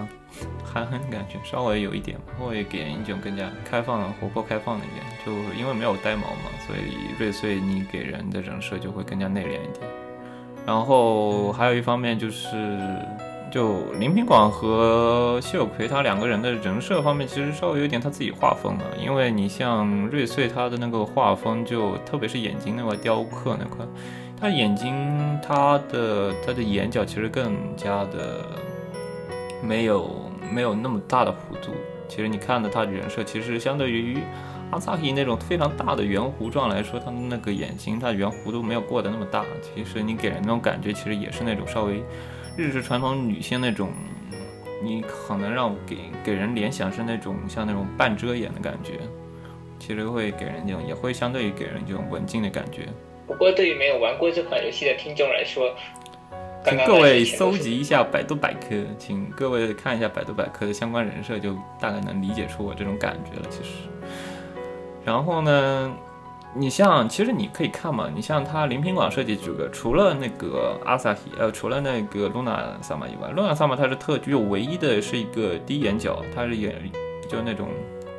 [0.64, 9.90] 憨憨的感觉，稍微有一点会给人一种更加开放、活泼、开放的一点，就因为没有呆毛嘛，所以瑞穗你给人的人设就会更加内敛一点。
[10.64, 12.56] 然后还有一方面就是。
[13.52, 18.84] 就林平广和谢有奎他两个人的人设方面，其实稍微有点他自己画风了。
[18.98, 23.84] 因为你像瑞穗他的那个画风，就特别是眼睛那块雕刻那块，
[24.40, 28.40] 他眼睛他的他的眼角其实更加的
[29.62, 30.10] 没有
[30.50, 31.72] 没有那么大的弧度。
[32.08, 34.16] 其实你看的他的人设，其实相对于
[34.70, 39.44] 阿萨希那种非常大的圆弧状来说，他的那个眼睛他圆弧度没有过得那么大。
[39.60, 42.02] 其实你给人那种感觉，其实也是那种稍微。
[42.56, 43.90] 日式传统女性那种，
[44.82, 49.00] 你可能让给给人联想是那种像那种半遮掩的感觉，
[49.78, 52.88] 其实会给人这种也会相对于给人这种文静的感觉。
[53.26, 55.74] 不过对于没有玩过这款游戏的听众来说，
[56.64, 63.46] 请各位搜集一下百度百科，请各位看一下百度百科的相关人设，就大概能理解出我这种感觉了。
[63.48, 63.70] 其实，
[65.04, 65.96] 然后呢？
[66.54, 76.74] 你像，其实你可以看嘛，你像他林品广设计这个，除了那个阿萨希，呃，除了那个露娜萨玛以外，露娜萨玛它是特就唯一的是一个低眼角，它是眼
[77.26, 77.68] 就那种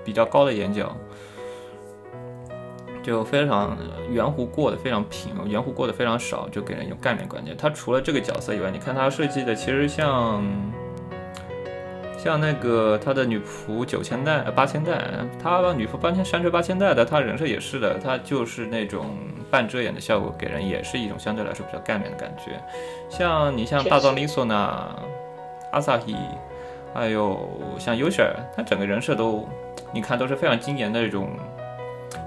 [0.03, 0.95] 比较高的眼角，
[3.03, 3.77] 就非常
[4.09, 7.53] 圆弧过得非常平，圆弧过得非常少，就给人有概念感觉。
[7.53, 10.43] 它除了这个角色以外，你看它设计的其实像。
[12.24, 14.97] 像那个他的女仆九千代、呃八千代，
[15.41, 19.07] 他女仆八千山吹八千代的，他人设也是的，他就是那种
[19.51, 22.53] 半遮掩的效果，给人也是一种相对来说比较干练的感觉。
[23.09, 24.88] 像你像大藏里索呢、
[25.74, 26.15] 阿萨希，
[26.93, 27.45] 还有
[27.78, 29.45] 像优雪，他整个人设都，
[29.91, 31.28] 你看都是非常精严的这种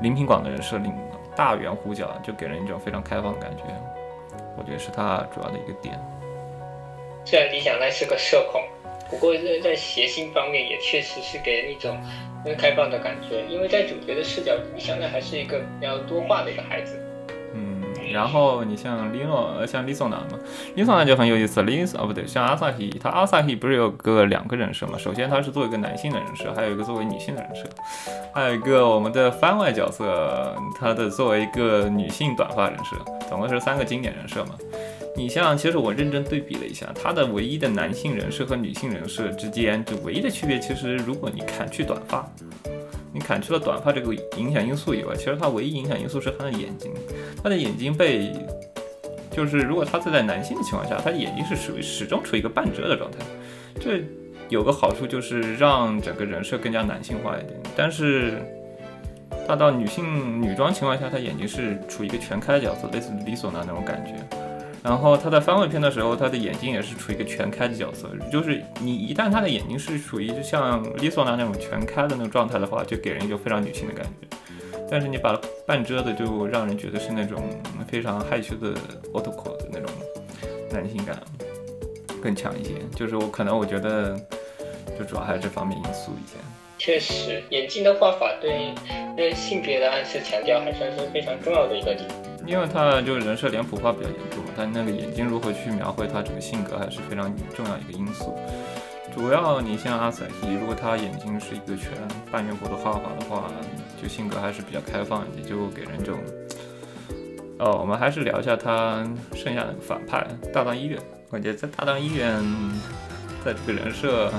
[0.03, 0.93] 林平广的人设，领
[1.35, 3.63] 大圆弧角，就给人一种非常开放的感觉。
[4.59, 5.99] 我觉得是他主要的一个点。
[7.25, 8.61] 虽然理想奈是个社恐。
[9.11, 11.97] 不过在在谐星方面也确实是给人一种
[12.59, 17.01] 开放的感觉，因为在主角的视角，你想的还是一个比较多话的一个孩子。
[17.55, 17.83] 嗯，
[18.13, 20.39] 然后你像李诺，像李索南嘛，
[20.75, 21.63] 李索南就很有意思。
[21.63, 24.99] 李哦不对，像阿萨希，他阿萨希不是有个两个人设嘛？
[24.99, 27.63] 首先他是作为一个男性的人设，还有一个作为女性的人设，
[28.35, 32.97] 还有一个我们的番外角色，他的作为一个女性短发人设，
[33.29, 34.51] 总共是三个经典人设嘛。
[35.17, 42.31] 你像，其实我认真对比了一下，他的唯一的男性人设和女性人设之间，就唯一的区别，其实如果你砍去短发，
[43.15, 46.93] 你砍去了短发这个影响因素以外，其实他唯一影响因素是他的眼睛，
[47.43, 48.31] 他的眼睛被，
[49.31, 53.19] 就是如果他是在男性的情况下，他眼睛是属于始终处于一个半遮的状态，
[53.81, 54.05] 这
[54.51, 58.43] 有个好处就是让整个人设更加男性化一点，但是
[59.49, 64.13] 他到女性女装情况下，他眼睛是处于一个全开的角色，类似李索娜那种感觉。
[64.87, 74.39] 然后他在番外篇的时候，他的眼睛也是处于一个全开的角色，就是你一旦他的眼睛是处于就像丽索娜那种全开的那种状态的话，就给人一种非常女性的感觉。
[74.89, 77.43] 但是你把它半遮的，就让人觉得是那种
[77.89, 78.75] 非常害羞的
[79.13, 79.91] otoko 的那种
[80.71, 81.21] 男性感
[82.23, 82.75] 更强一些。
[82.95, 84.17] 就是我可能我觉得，
[84.97, 86.37] 就主要还是这方面因素一些。
[86.79, 88.73] 确实，眼睛的画法对
[89.17, 92.09] 对性别的暗示强调还算是非常重要的一个点。
[92.47, 98.39] 因为他就是人设脸谱化比较严重，他那个眼睛如何去描绘他整个性格还是非常重要一个因素。
[99.13, 101.91] 主要你像阿彩希，如果他眼睛是一个全
[102.31, 103.51] 半圆弧的画法的话，
[104.01, 106.21] 就性格还是比较开放一点，就给人这种。
[107.59, 109.03] 哦，我们还是聊一下他
[109.35, 110.99] 剩下的反派大藏医院。
[111.31, 112.31] 我觉得在大藏医院，
[113.45, 114.31] 在这个人设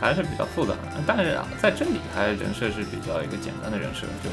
[0.00, 4.30] 还是比较复杂的，但是啊在这里还人设是比较一个简单的人设，就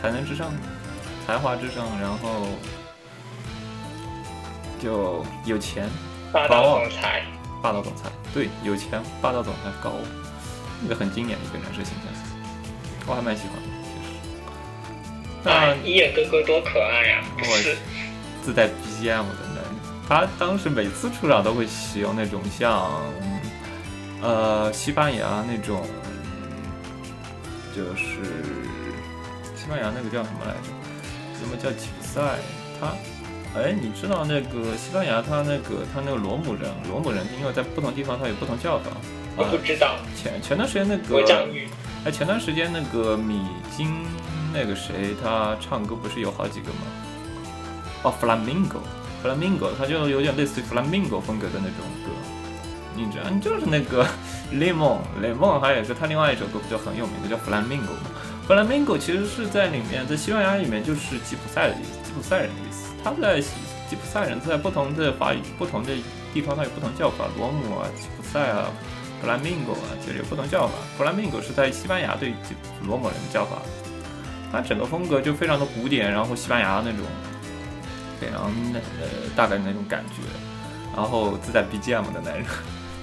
[0.00, 0.50] 才能至上。
[1.26, 2.48] 才华至上，然后
[4.82, 5.88] 就有钱，
[6.32, 7.22] 霸道总裁，
[7.62, 9.92] 霸道总裁，对，有钱，霸道总裁，高，
[10.82, 12.12] 一个很经典的一个人设形象，
[13.06, 13.68] 我还蛮喜欢的。
[15.44, 17.22] 那一眼哥哥多可爱呀！
[17.62, 17.76] 是，
[18.42, 19.60] 自带 BGM 的那，
[20.08, 22.90] 他当时每次出场都会使用那种像，
[24.22, 25.86] 呃，西班牙那种，
[27.74, 28.20] 就是
[29.56, 30.68] 西班牙那个叫什么来着？
[31.38, 32.20] 什么叫吉普赛？
[32.78, 32.92] 他，
[33.58, 38.90] 哎，你知道那个西班牙，他那个他那个罗姆人，罗姆人，因为在不同地方他有不同叫法。
[39.36, 39.96] 我不知道。
[40.14, 41.24] 前前段时间那个，
[42.04, 43.40] 哎，前段时间那个米
[43.74, 44.04] 津
[44.52, 46.84] 那个谁，他唱歌不是有好几个吗？
[48.02, 52.09] 哦，Flamingo，Flamingo，他就有点类似于 Flamingo 风格的那种歌。
[52.94, 54.06] 你知道，就是那个
[54.52, 58.10] 雷蒙，雷蒙，还有是他另外一首歌不就很有名的叫《Flamingo 嘛
[58.48, 62.90] ？Flamingo 其实是在里面，在西班牙里面就是吉普赛的意思，吉普赛人的意思。
[63.02, 65.90] 他在吉普赛人在不同的法语、不同的
[66.34, 68.70] 地方，它有不同叫法，罗姆啊、吉普赛啊、
[69.24, 70.74] Flamingo 啊，其实有不同叫法。
[70.98, 72.34] Flamingo 是在西班牙对
[72.86, 73.56] 罗姆人的叫法。
[74.52, 77.06] 它整个风格就非常的古典，然后西班牙那种
[78.20, 78.52] 非常
[79.00, 80.22] 呃大概那种感觉，
[80.96, 82.44] 然后自带 BGM 的那种，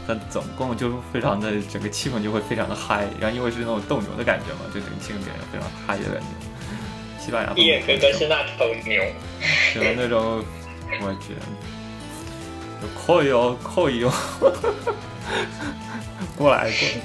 [0.07, 6.27] 它总共就非常的整个气氛就会非常的嗨，然后因为是那种斗牛的感觉嘛，就整个气氛给人非常嗨的感觉。
[7.19, 9.03] 西班牙，伊尔哥哥是那头牛，
[9.75, 10.41] 就是那种，
[11.01, 11.35] 我去，
[12.81, 14.09] 就扣一哦，扣一哦，
[16.37, 17.01] 过来过来。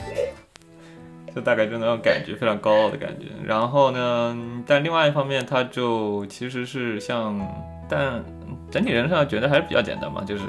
[1.34, 3.28] 就大概就那种感觉，非常高傲的感觉。
[3.42, 4.36] 然后呢，
[4.66, 7.40] 但另外一方面，他就其实是像，
[7.88, 8.22] 但
[8.70, 10.42] 整体人上觉得还是比较简单嘛，就是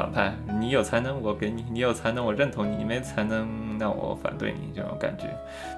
[0.00, 5.24] 反派，你有才能我给你，你有才能我认同你，你没才能那我反对你这种感觉。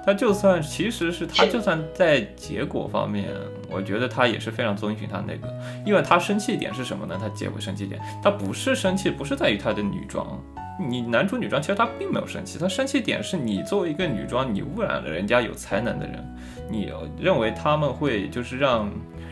[0.06, 3.30] 他就算其实是他就算在结果方面，
[3.68, 5.52] 我觉得他也是非常遵循他那个，
[5.84, 7.18] 因为他生气点是什么呢？
[7.20, 10.40] 他结尾生气点，他不是生气，不是在于他的女装。
[10.78, 16.24] 你男主女装其实他并没有生气，他生气点是你作为一个女装，你污染了人家有才能的人，
[16.70, 18.88] 你认为他们会就是让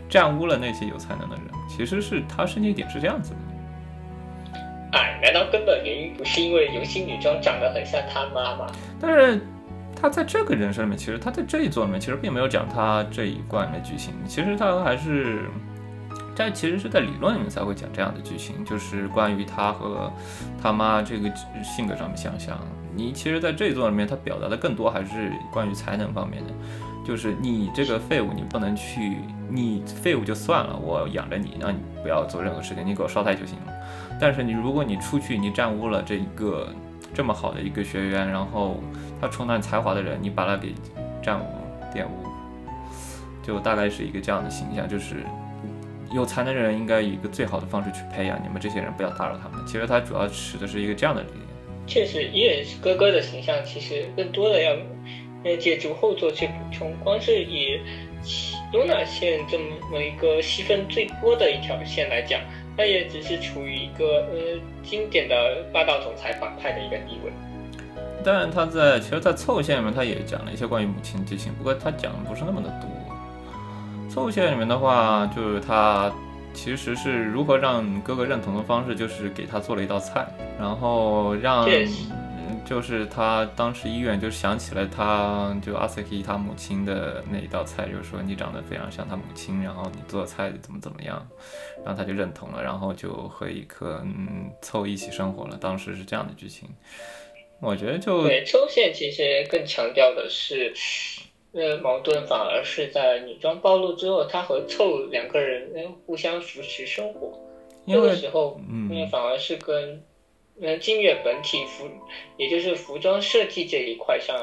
[0.09, 3.37] 占污了那些有才能的人，其实是他生气点是这样子的。
[4.93, 8.67] 哎，难道根本原因不是因为游戏女装长得很像他妈吗？
[9.01, 9.41] 但是
[10.01, 15.45] 他在这个人设里面，其实他在这一座里面其实并没有讲他这一贯的剧情，其实他还是。
[16.37, 20.11] 但其实是在理论里面才会讲这样的剧情，就是关于他和
[20.63, 21.31] 他妈这个
[21.63, 22.59] 性格上面相像。
[22.95, 26.53] 你其实，在这一座里面，他表达的更多还是关于才能方面的，
[27.05, 29.19] 就是你这个废物，你不能去，
[29.51, 33.70] 你废物就算了，我养着你，让你不要做任何事情，你给我烧胎就行了。
[34.21, 36.73] 但是你如果你出去，你占污了这一个
[37.15, 38.83] 这么好的一个学员，然后
[39.21, 40.75] 他充满才华的人，你把他给
[41.23, 41.45] 占污、
[41.95, 42.27] 玷污，
[43.43, 45.25] 就大概是一个这样的形象，就是。
[46.13, 49.65] 有才能的人应该以一个最好的方式去培养，你们这些人不要打扰他们。
[49.65, 51.47] 其实他主要持的是一个这样的理念。
[51.87, 54.75] 确实，伊人哥哥的形象其实更多的要
[55.61, 56.93] 借助后作去补充。
[57.05, 57.79] 光是以
[58.73, 62.41] 露娜线这么一个戏份最多的一条线来讲，
[62.81, 67.31] 他也只是处于一个呃经典的霸道总裁反派的一个地位。
[68.25, 72.89] 当然，他在其实，在凑线里面他也讲了一些关于母亲剧情，不过他讲的不是那么的多。
[74.09, 76.11] 凑线里面的话，就是他
[76.55, 80.27] 其实是如何让哥哥认同的方式，就是给他做了一道菜，
[80.59, 81.69] 然后让，
[82.65, 91.27] 就是他当时医院就想起了他就阿瑟基他母亲的那一道菜，就是说你长得非常像他母亲，然后你做菜怎么怎么样，
[91.85, 95.57] 然后他就认同了，然后就和一颗嗯凑一起生活了。
[95.57, 96.69] 当时是这样的剧情，
[97.61, 100.73] 我觉得就对抽线其实更强调的是。
[101.53, 105.69] 呃，矛盾反而是在女装暴露之后，他和凑两个人
[106.07, 107.37] 互相扶持生活，
[107.85, 110.01] 那个时候，嗯，反而是跟
[110.61, 111.89] 嗯金月本体服，
[112.37, 114.37] 也就是服装设计这一块上，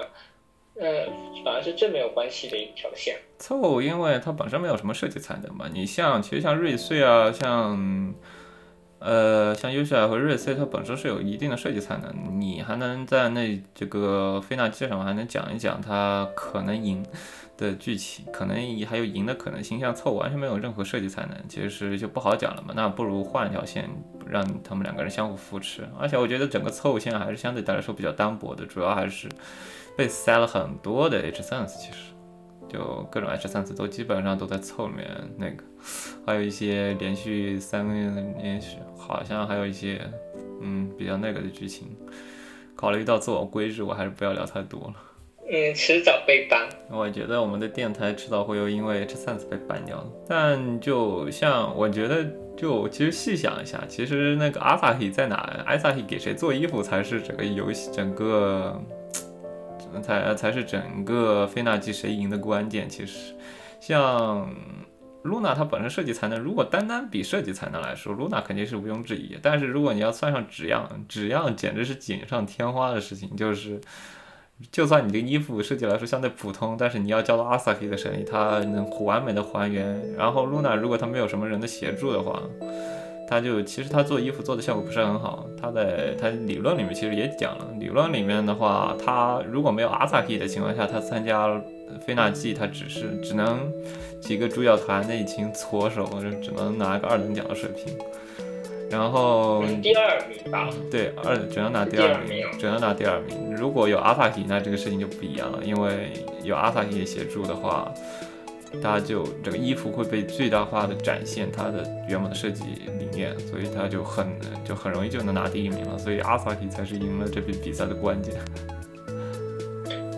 [0.75, 1.05] 呃，
[1.45, 3.17] 反而是最没有关系的一条线。
[3.39, 8.13] 凑，因为它本身没有什么设计才能嘛，你像其实像瑞穗啊，像。
[8.99, 17.05] 呃，像优秀和瑞 C，它本身是有一定的设计才能，你还能在那这个菲娜机上还能讲一讲它可能赢
[17.57, 18.55] 的剧情，可能
[18.85, 19.79] 还有赢的可能性。
[19.79, 22.73] 像凑完全没有任何设计才能，其实就不好讲了嘛。
[22.75, 23.89] 那不如换一条线，
[24.25, 25.87] 让他们两个人相互扶持。
[25.99, 29.27] 而且我觉得整个凑线还是相对来说比较单薄的，主要还是
[29.97, 32.13] 被塞了很多的 H sense，其实。
[32.69, 35.63] 就各种 H 三次都基本上都在凑里面那个，
[36.25, 40.01] 还有一些连续三个月的连续，好像还有一些
[40.61, 41.95] 嗯比较那个的剧情。
[42.75, 44.95] 考虑到自我规制，我还是不要聊太多了。
[45.49, 46.67] 嗯，迟早被 ban。
[46.89, 50.07] 我觉得我们的电台迟早会又因为 H 三次被 ban 掉的。
[50.27, 52.25] 但就像我觉得，
[52.57, 55.35] 就其实细想一下，其实那个阿萨希在哪？
[55.65, 58.81] 阿萨希给谁做衣服才是整个游戏整个。
[60.03, 62.87] 才才是整个菲娜季谁赢的关键。
[62.87, 63.33] 其实，
[63.79, 64.53] 像
[65.23, 69.37] 露娜，她本身设计才能，如果单单比设计才能来说，露娜肯定是毋庸置疑。
[69.41, 73.35] 但是如果你要算上纸样，纸样简直是锦上添花的事情。
[73.35, 73.79] 就是，
[74.71, 80.01] 就算你这个衣服设计来说相对普通，但是你要交到阿萨克的手里，他能完美的还原。
[80.15, 82.41] 然后露娜如果她没有什么人的协助的话，
[83.29, 91.61] 他就其实他做衣服做的效果不是很好，他在他理论里面其实也讲了，理论里面的话，他如果没有阿萨克的情况下，他参加
[92.05, 93.71] 菲纳季，他只是只能
[94.21, 97.93] 几个主角团的一群搓手，就只能拿个二等奖的水平。
[98.89, 103.53] 然后第二名吧，对，二只能拿第二名，只能拿第二名。
[103.53, 107.93] 如果有阿萨奇，那这个事情就不一样了，因为有阿萨奇协助的话，
[108.81, 112.63] 他就这个衣服会被最大化的展现它的原本的设计
[112.97, 114.25] 理念，所以他就很
[114.63, 115.97] 就很容易就能拿第一名了。
[115.97, 118.35] 所以阿萨奇才是赢了这笔比赛的关键。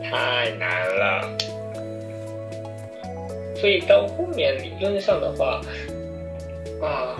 [0.03, 1.38] 太难了，
[3.55, 5.59] 所以到后面理论上的话，
[6.82, 7.15] 啊。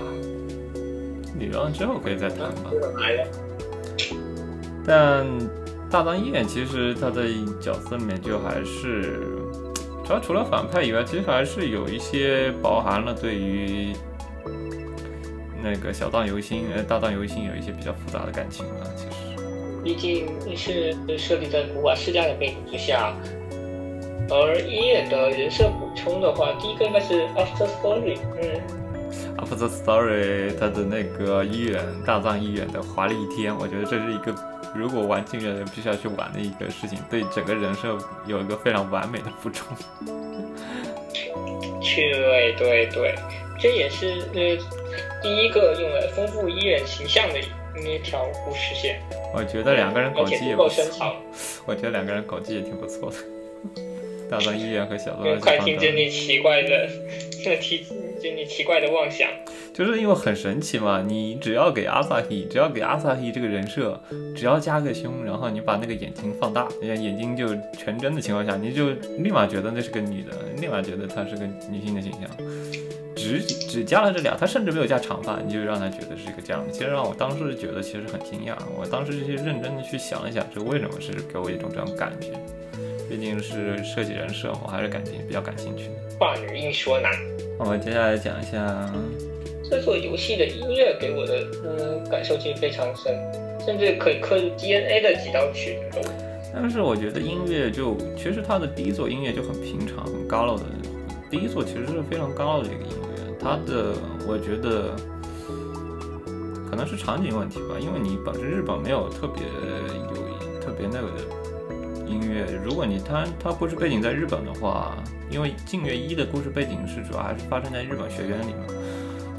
[1.40, 2.72] 理论之后可以再谈吧。
[4.86, 5.26] 但
[5.90, 7.24] 大藏医院其实他的
[7.60, 9.20] 角色里面就还是，
[10.06, 13.94] 主要除了反派以外，其实还是有一些包含了对于
[15.64, 18.86] 那个小藏游心呃大藏游心有一些比较复杂的感情吧。
[18.96, 19.36] 其实，
[19.84, 23.14] 毕竟是设立在古瓦世家的背景之下，
[24.30, 28.79] 而医院的人设补充的话，第一个应该是 After Story，嗯。
[29.60, 34.34] After Story，它的那个医院大藏医院的华丽一天，我觉得这是一个
[34.74, 39.68] 如果玩禁月的人必须要去玩的一个事情，对整个人设有一个非常完美的补充。
[41.82, 43.16] 对对对，
[43.60, 44.58] 这也是呃
[45.22, 47.36] 第一个用来丰富医院形象的
[47.76, 49.02] 那条故事线。
[49.34, 51.14] 我觉得两个人搞基也不错。
[51.66, 53.18] 我觉得两个人搞基也挺不错的。
[54.30, 55.40] 大藏医院和小藏。
[55.40, 56.88] 快听着你奇怪的
[57.44, 57.86] 这题。
[58.22, 59.30] 就你奇怪的妄想，
[59.74, 61.02] 就是因为很神奇嘛。
[61.02, 63.98] 你只要给阿萨希，只要给阿萨希这个人设，
[64.36, 72.30] 只要加个胸，然后你把那个眼睛放大，眼睛就全真的情况下，你就立马觉得那是个女的，立马觉得她是个女性的形象。
[73.16, 76.74] 只只加了这俩，他甚至没有加长发，你就让他觉得是一个这样的。
[76.74, 78.58] 其实让我当时觉得其实很惊讶。
[78.78, 82.28] 我当时就去认真的去想一想，这为什么是给我一种这种感觉？
[83.10, 86.16] 毕竟是设计人设，我还是感情比较感兴趣的。
[86.20, 87.12] 话女硬说男。
[87.58, 88.94] 我们接下来讲一下
[89.70, 93.14] 这座游戏的音乐给我的嗯感受其实非常深，
[93.66, 96.00] 甚至可以刻入 DNA 的几道曲子。
[96.54, 100.64] 但是我觉得音乐就其实它的第一座音乐就很平常、很高了的，
[101.30, 103.34] 第一座其实是非常高的一个音乐。
[103.40, 103.94] 它的
[104.28, 104.96] 我觉得
[106.70, 111.39] 可能是场景问题吧，因为你本身日本没有特别有特别那个的
[112.10, 112.44] 音乐。
[112.64, 114.98] 如果你它它故事背景在日本的话。
[115.32, 118.66] 因为《静月一》的故事背景是主要还是发生在日本学院里嘛，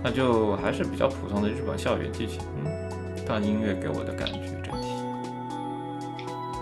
[0.05, 2.39] 那就还是比较普通的日本校园剧情。
[2.65, 2.71] 嗯，
[3.27, 4.87] 但音乐给我的感觉整体，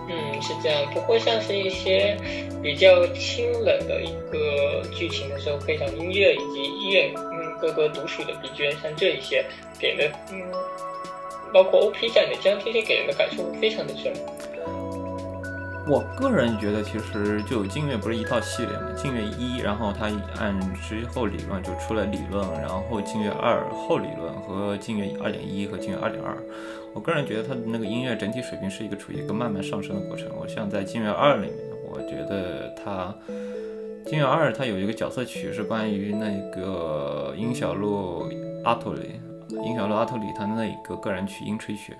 [0.09, 0.91] 嗯，是这样。
[0.95, 2.17] 不过像是一些
[2.63, 9.45] 比较清冷的一个剧情的时候，配上音乐以及医院嗯各个独属的 BGM，像这一些
[9.77, 10.41] 给的嗯，
[11.53, 14.11] 包括 OP 战的这样这些给人的感受非常的深。
[15.89, 20.05] 我个人觉得，其实就静月不是一套系列嘛，静月一，然后它
[20.39, 26.37] 按之后理论就出了理论，然后静月二后理论和静月二点一和静月二点二。
[26.93, 30.27] 我个人觉得它的那个音乐整体水平是一个处于一个慢慢上升的过程。
[30.39, 31.53] 我像在静月二里面，
[31.91, 33.11] 我觉得它
[34.05, 38.31] 静月二它有一个角色曲是关于那个樱小路
[38.63, 39.19] 阿托里，
[39.65, 41.97] 樱小路阿托里他那一个个人曲樱吹雪。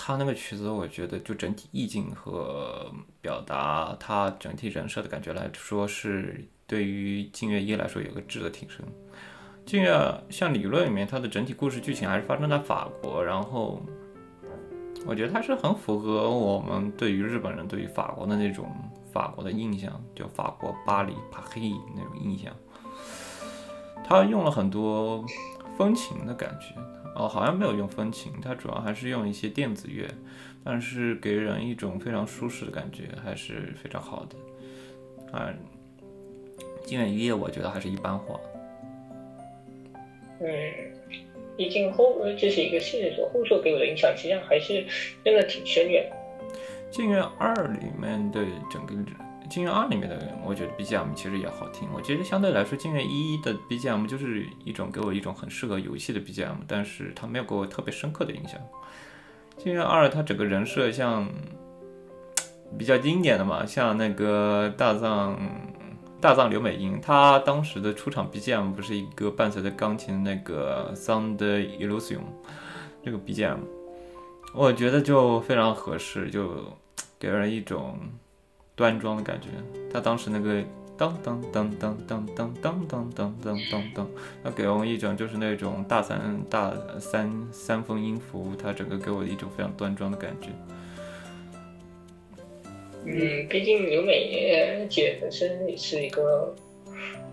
[0.00, 2.88] 他那个曲子，我觉得就整体意境和
[3.20, 8.86] 表达他整体人设的感觉来说，是对于静月一来说有个质的提升。
[9.66, 9.92] 静月
[10.30, 13.82] 像理论里面，它的整体故事剧情还是发生在法国，然后
[15.04, 18.72] 我觉得它是很符合我们对于日本人对于法国的那种
[19.12, 22.54] 法国的印象，就法国巴黎帕黑那种印象。
[24.04, 25.24] 他用了很多
[25.76, 26.74] 风情的感觉。
[27.18, 30.06] 哦，好像没有用风琴，它主要还是用一些电子乐，
[30.62, 35.36] 但是给人一种非常舒适的感觉，还是非常好的。
[35.36, 35.52] 啊，
[36.84, 38.38] 金远一夜我觉得还是一般化。
[40.40, 40.46] 嗯，
[41.56, 44.86] 毕竟后这是一个系列作，后作给我的影响实际上还是
[45.24, 46.08] 真的挺深远。
[46.88, 48.94] 金月二里面的整个。
[49.48, 51.88] 《金月二》里面的，我觉得 BGM 其实也好听。
[51.94, 58.60] 我觉得相对来说，《金月一》的 BGM 就是一种给我一种很适合游戏的 BGM，但是它没有给我特别深刻的印象。
[59.62, 61.28] 《金月二》它整个人设像
[62.76, 65.38] 比较经典的嘛，像那个大藏
[66.20, 72.20] 大藏刘美英，她当时的出场 BGM 不是一个伴随着钢琴的那个 Sound Illusion
[73.02, 73.60] 这个 BGM，
[74.54, 76.50] 我觉得就非常合适，就
[77.18, 77.98] 给人一种。
[78.78, 79.48] 端庄的感觉，
[79.92, 80.62] 他当时那个
[80.96, 83.10] 当当当当当当当当
[83.42, 84.08] 当当当，
[84.44, 90.50] 他给我一种就是那种大三大三三分音符，他整个给我一种非常端庄的感觉。
[93.04, 96.54] 嗯，毕竟刘美姐本身也是一个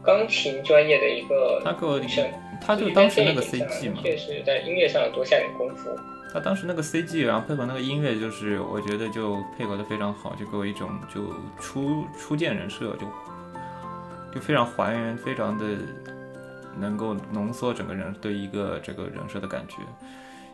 [0.04, 2.28] 钢琴专业的一个她给我女生，
[2.60, 5.92] 他就当时那个 CG 嘛，确实在音乐上多下点功夫。
[6.32, 13.08] 他当时那个 CG，然后配合那个音乐，就是我觉得就配合的非常好，就给我一种就初初见人设，就
[14.34, 15.66] 就非常还原，非常的
[16.78, 19.78] 能够浓缩整个人对一个这个人设的感觉。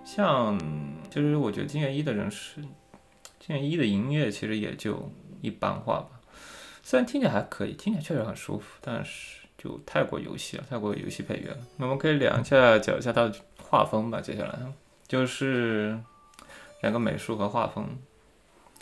[0.05, 0.59] 像
[1.09, 2.61] 其实我觉得金月一的人设，
[3.39, 5.11] 金月一的音乐其实也就
[5.41, 6.21] 一般化吧，
[6.83, 9.41] 虽然听起来还可以，听起来确实很舒服，但是。
[9.57, 11.57] 就太过游戏了，太过游戏配乐了。
[11.77, 14.19] 那我们可以聊一下，讲一下它的画风吧。
[14.19, 14.49] 接下来
[15.11, 15.93] 就是
[16.81, 17.85] 两个美术和画风。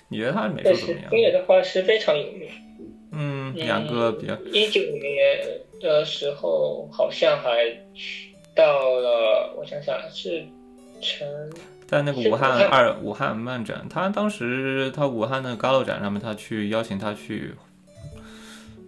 [0.09, 1.11] 你觉得他的美术怎么样？
[1.11, 2.47] 音乐的画师非常有名。
[3.11, 4.35] 嗯，两个比较。
[4.53, 7.49] 一九年的时候，好像还
[8.55, 10.45] 到了，我想想是
[11.01, 11.27] 成
[11.87, 17.55] 在那个武汉二武汉漫展，他当时他武汉那个 Galo 展上面，他去邀请他去。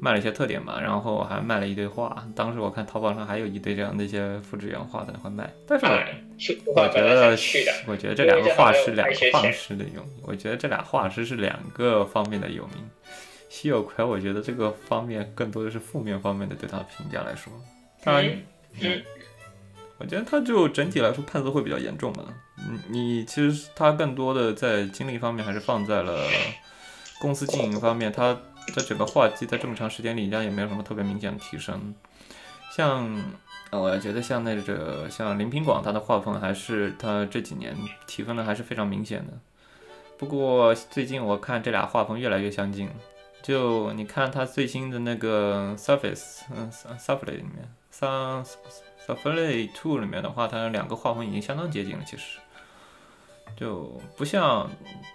[0.04, 2.26] 卖了一些特点嘛，然后还卖了一堆画。
[2.36, 5.48] 当时我看淘宝上还有一堆这样的一些复制原画在那块卖。
[5.68, 7.32] 但是我觉得，
[7.86, 10.24] 我觉得这两个画师，两个画师的有名。
[10.24, 12.78] 我觉得这俩画师是两个方面的有名。
[13.48, 17.54] 西有奎，我觉得这个方面更多的是负面方面的对他评价来说。
[18.04, 18.26] 当然，
[20.00, 22.24] 我觉得他就整体来说判子会比较严重嘛。
[22.58, 26.26] 嗯，你其实他更多的在精力方面还是放在了
[27.20, 28.36] 公司经营方面，他。
[28.72, 31.94] 在整个画技在这么长时间里，应该也没有什么特别明显的提升。
[32.72, 33.22] 像，
[33.72, 37.76] 我觉得像那个像林平广，他的画风还是他这几年
[38.08, 39.34] 提分的还是非常明显的。
[40.18, 42.90] 不过最近我看这俩画风越来越相近。
[43.44, 52.04] 就你看他最新的那个 Surface，嗯，Surface 里面，Surface Two 里面的话，它两个画风已经相当接近了。
[52.06, 52.38] 其实，
[53.56, 54.70] 就不像，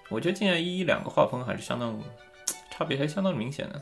[0.09, 1.97] 我觉得静夜一两个画风还是相当。
[2.77, 3.81] 差别还相当明显的，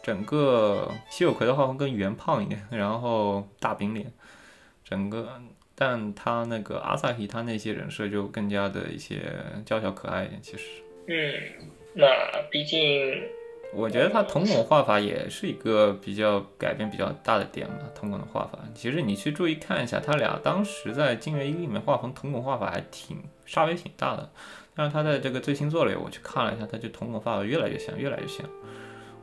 [0.00, 4.12] 整个西有葵的画风更圆胖一点，然后大饼脸，
[4.84, 5.42] 整个，
[5.74, 9.34] 但他那个阿萨希他那些人设就更加的一些
[9.66, 10.40] 娇小可爱一点。
[10.40, 12.06] 其实，嗯，那
[12.52, 12.80] 毕竟，
[13.72, 17.78] 我觉得他瞳孔画法也是一个比较改变比较大的点嘛。
[17.96, 24.30] 瞳孔的画法，其实你去注意看一下，他俩当时在金元一里面画风瞳孔画法还挺差别挺大的。
[24.76, 28.44] 但是他在这个最新作里，我去看了一下，他就瞳孔画法越来越像，越来越像。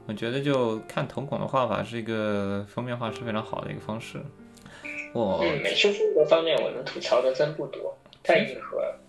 [0.08, 4.20] 我觉得就看瞳孔的画法是一个封面画是非常好的一个方式。
[5.14, 9.00] 我美术风格方面，我能吐槽的真不多，太硬核了。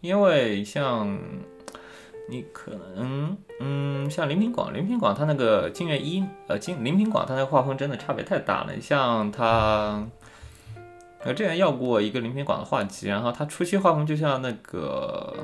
[0.00, 1.16] 因为像
[2.28, 8.80] 你可能，嗯，像林平广，林平广他那个金月一，呃，金林平广他那个画风真的差别太大了。
[8.80, 10.04] 像他，
[11.24, 15.34] 我之前要过一个林平广的画集，然后他初期画风就像那个。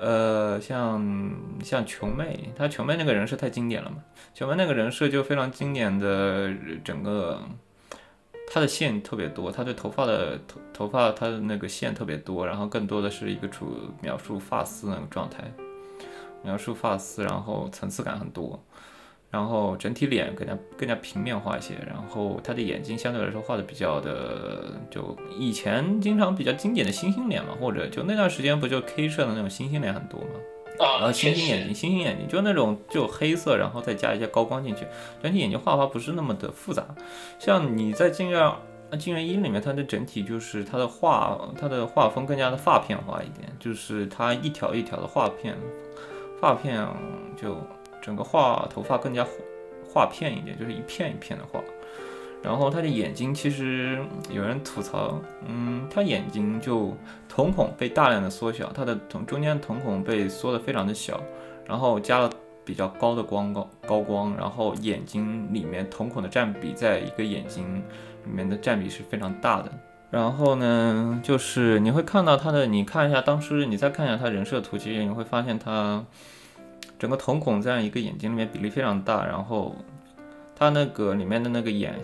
[0.00, 1.30] 呃，像
[1.62, 3.98] 像琼妹，她琼妹那个人设太经典了嘛。
[4.32, 6.50] 琼妹那个人设就非常经典的，
[6.82, 7.38] 整个
[8.50, 15.52] 她的线特别多，她对头发的头头发她的那个线特别多，然后更多的是一个主描述发丝那个状态，
[16.42, 18.58] 描述发丝，然后层次感很多。
[19.30, 34.84] 然后整体脸更加更加平面化一些，然后他的眼睛相对来说画的比较的，就以前经常比较经典的星星脸嘛，或者就那段时间不就 K 社的那种星星脸很多嘛，啊，星星眼睛，星星眼睛就那种就黑色，然后再加一些高光进去，
[35.22, 36.84] 整体眼睛画法不是那么的复杂。
[37.38, 38.52] 像你在镜月
[38.98, 45.56] 镜院一里面，它的整体就是它的画，它的画风更加的发片化一点，就是它一条一条的画片，
[46.40, 46.84] 发片
[47.40, 47.56] 就。
[48.00, 49.26] 整个画头发更加
[49.92, 51.60] 画片一点，就是一片一片的画。
[52.42, 56.96] 然后他的眼睛其实有人吐槽，嗯，他眼睛就
[57.28, 61.20] 瞳孔被大量的缩小，他的瞳中间瞳孔被缩得非常的小，
[61.66, 62.30] 然后加了
[62.64, 67.82] 比较高的光高高光，然后眼睛里面瞳孔的占比在一个眼睛
[68.24, 69.70] 里面的占比是非常大的。
[70.10, 76.02] 然后呢，就是你会看到他的，你看一下当时你再看一下他人设图，其实你会发现他。
[77.00, 79.74] 整个瞳孔在一个眼睛里面比例非常大，然后
[80.54, 81.98] 它那个里面的那个眼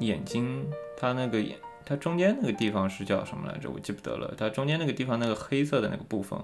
[0.00, 0.66] 眼睛，
[0.96, 1.56] 它那个眼，
[1.86, 3.70] 它中间那个地方是叫什么来着？
[3.70, 4.34] 我记不得了。
[4.36, 6.36] 它中间那个地方那个黑色的那个部分，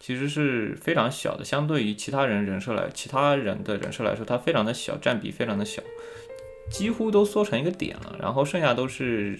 [0.00, 5.82] 其实是非常小的，相对于其他人人设来，其他人的人设来说，它非常的小，占比非常的小，
[6.70, 8.16] 几乎都缩成一个点了。
[8.18, 9.38] 然后剩下都是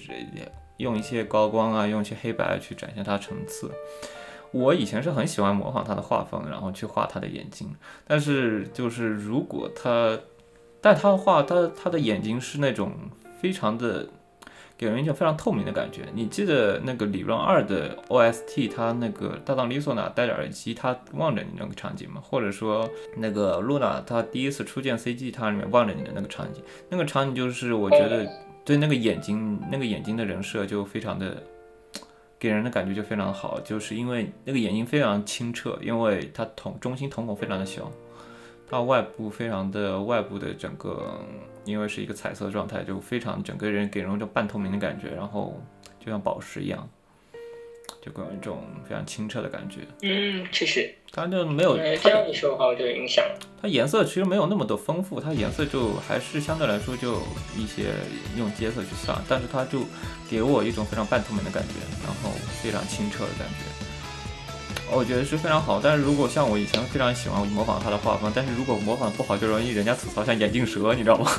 [0.76, 3.70] 用一些高光啊，用一些黑白去展现它层次。
[4.52, 7.74] 我以前是很喜欢模仿他的画风，然后去画他的眼睛。
[8.06, 10.18] 但是就是如果他，
[10.80, 12.92] 但他画，他他的眼睛是那种
[13.40, 14.08] 非常的，
[14.76, 16.02] 给人一种非常透明的感觉。
[16.14, 22.20] 你记得那个《理论二》的 OST，他那个搭档丽索娜戴着耳机，他望着你那个场景吗？
[22.24, 22.88] 或者说
[23.18, 28.26] 那个露娜她第一次初见 CG，它里面望着你的那个场景，那个场景就是我觉得
[28.64, 31.42] 对那个眼睛，那个眼睛的人设就非常的，
[32.40, 37.92] 给人的感觉就非常好，就是因为那个眼睛非常清澈，因为它瞳中心瞳孔非常的小，
[38.66, 41.20] 它外部非常的外部的整个，
[41.66, 45.60] 因为是一个彩色状态，就非常整个人给人一种半透明的感觉，然后
[45.98, 46.88] 就像宝石一样。
[48.00, 49.80] 就给我一种非常清澈的感觉。
[50.02, 51.76] 嗯，确实，它就没有。
[51.76, 53.22] 这样你说的话我就有影响。
[53.60, 57.20] 它颜色其实没有那么的丰富，它颜色就还是相对来说就
[57.56, 57.92] 一些
[58.38, 59.80] 用阶色去上，但是它就
[60.30, 62.30] 给我一种非常半透明的感觉，然后
[62.62, 63.56] 非常清澈的感觉。
[64.92, 65.78] 我觉得是非常好。
[65.82, 71.30] 但是如果像我以前非常喜欢模仿它的画风，但是如果模仿不好，就容易人家吐槽像眼镜蛇，你知道吗？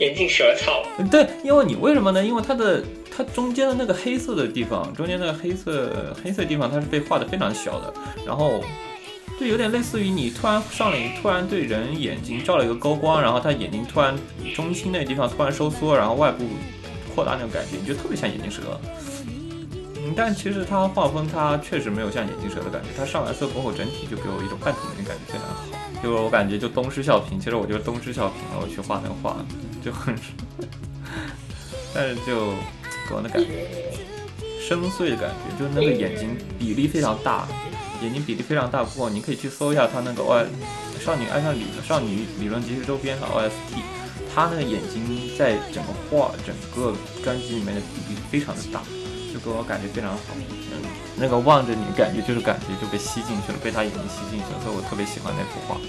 [0.00, 0.84] 眼镜蛇草。
[1.10, 2.24] 对，因为你为什么呢？
[2.24, 2.82] 因为它的。
[3.18, 7.92] 它中间的那个黑色的地方，中间那个黑色黑色地方，它是被画的非常小的，
[8.24, 8.62] 然后
[9.40, 14.16] 就有点类似于你突然上了，突然对人眼睛照了一个高光，然后他眼睛突然
[14.54, 16.44] 中心那地方突然收缩，然后外部
[17.12, 18.80] 扩大那种感觉，你就特别像眼镜蛇。
[19.26, 25.64] 嗯，但其实它画风它确实没有像眼镜蛇的感觉，它上完色过后整体就给我一种半透明的感觉，非常好。
[26.00, 29.36] 就我感觉就东施效颦，其实我觉得东施效颦，然后去画那个画
[29.84, 30.14] 就很，
[31.92, 32.52] 但是就。
[33.08, 33.48] 给我的感觉，
[34.60, 37.48] 深邃的感觉，就是那个眼睛比例非常大，
[38.02, 38.84] 眼睛比例非常大。
[38.84, 40.44] 不过你可以去搜一下他那个 O
[41.00, 43.80] 少女爱上理少女理论集市周边的 OST，
[44.34, 46.94] 他那个眼睛在整个画整个
[47.24, 48.82] 专辑里面的比例非常的大，
[49.32, 50.20] 就给我感觉非常好。
[50.36, 50.82] 嗯，
[51.16, 55.80] 那个望着你感觉就是感觉就被吸进去了，被他眼睛吸进去了，所以我特别喜欢那幅画。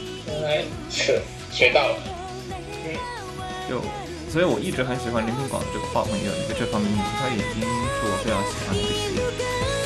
[0.41, 1.97] 来，学学到了。
[2.85, 2.95] 嗯，
[3.69, 4.08] 就。
[4.29, 7.67] 所以我一直很喜欢林品广的这个画风，有一个这方面，他眼睛是
[8.05, 9.78] 我非常喜欢的一个。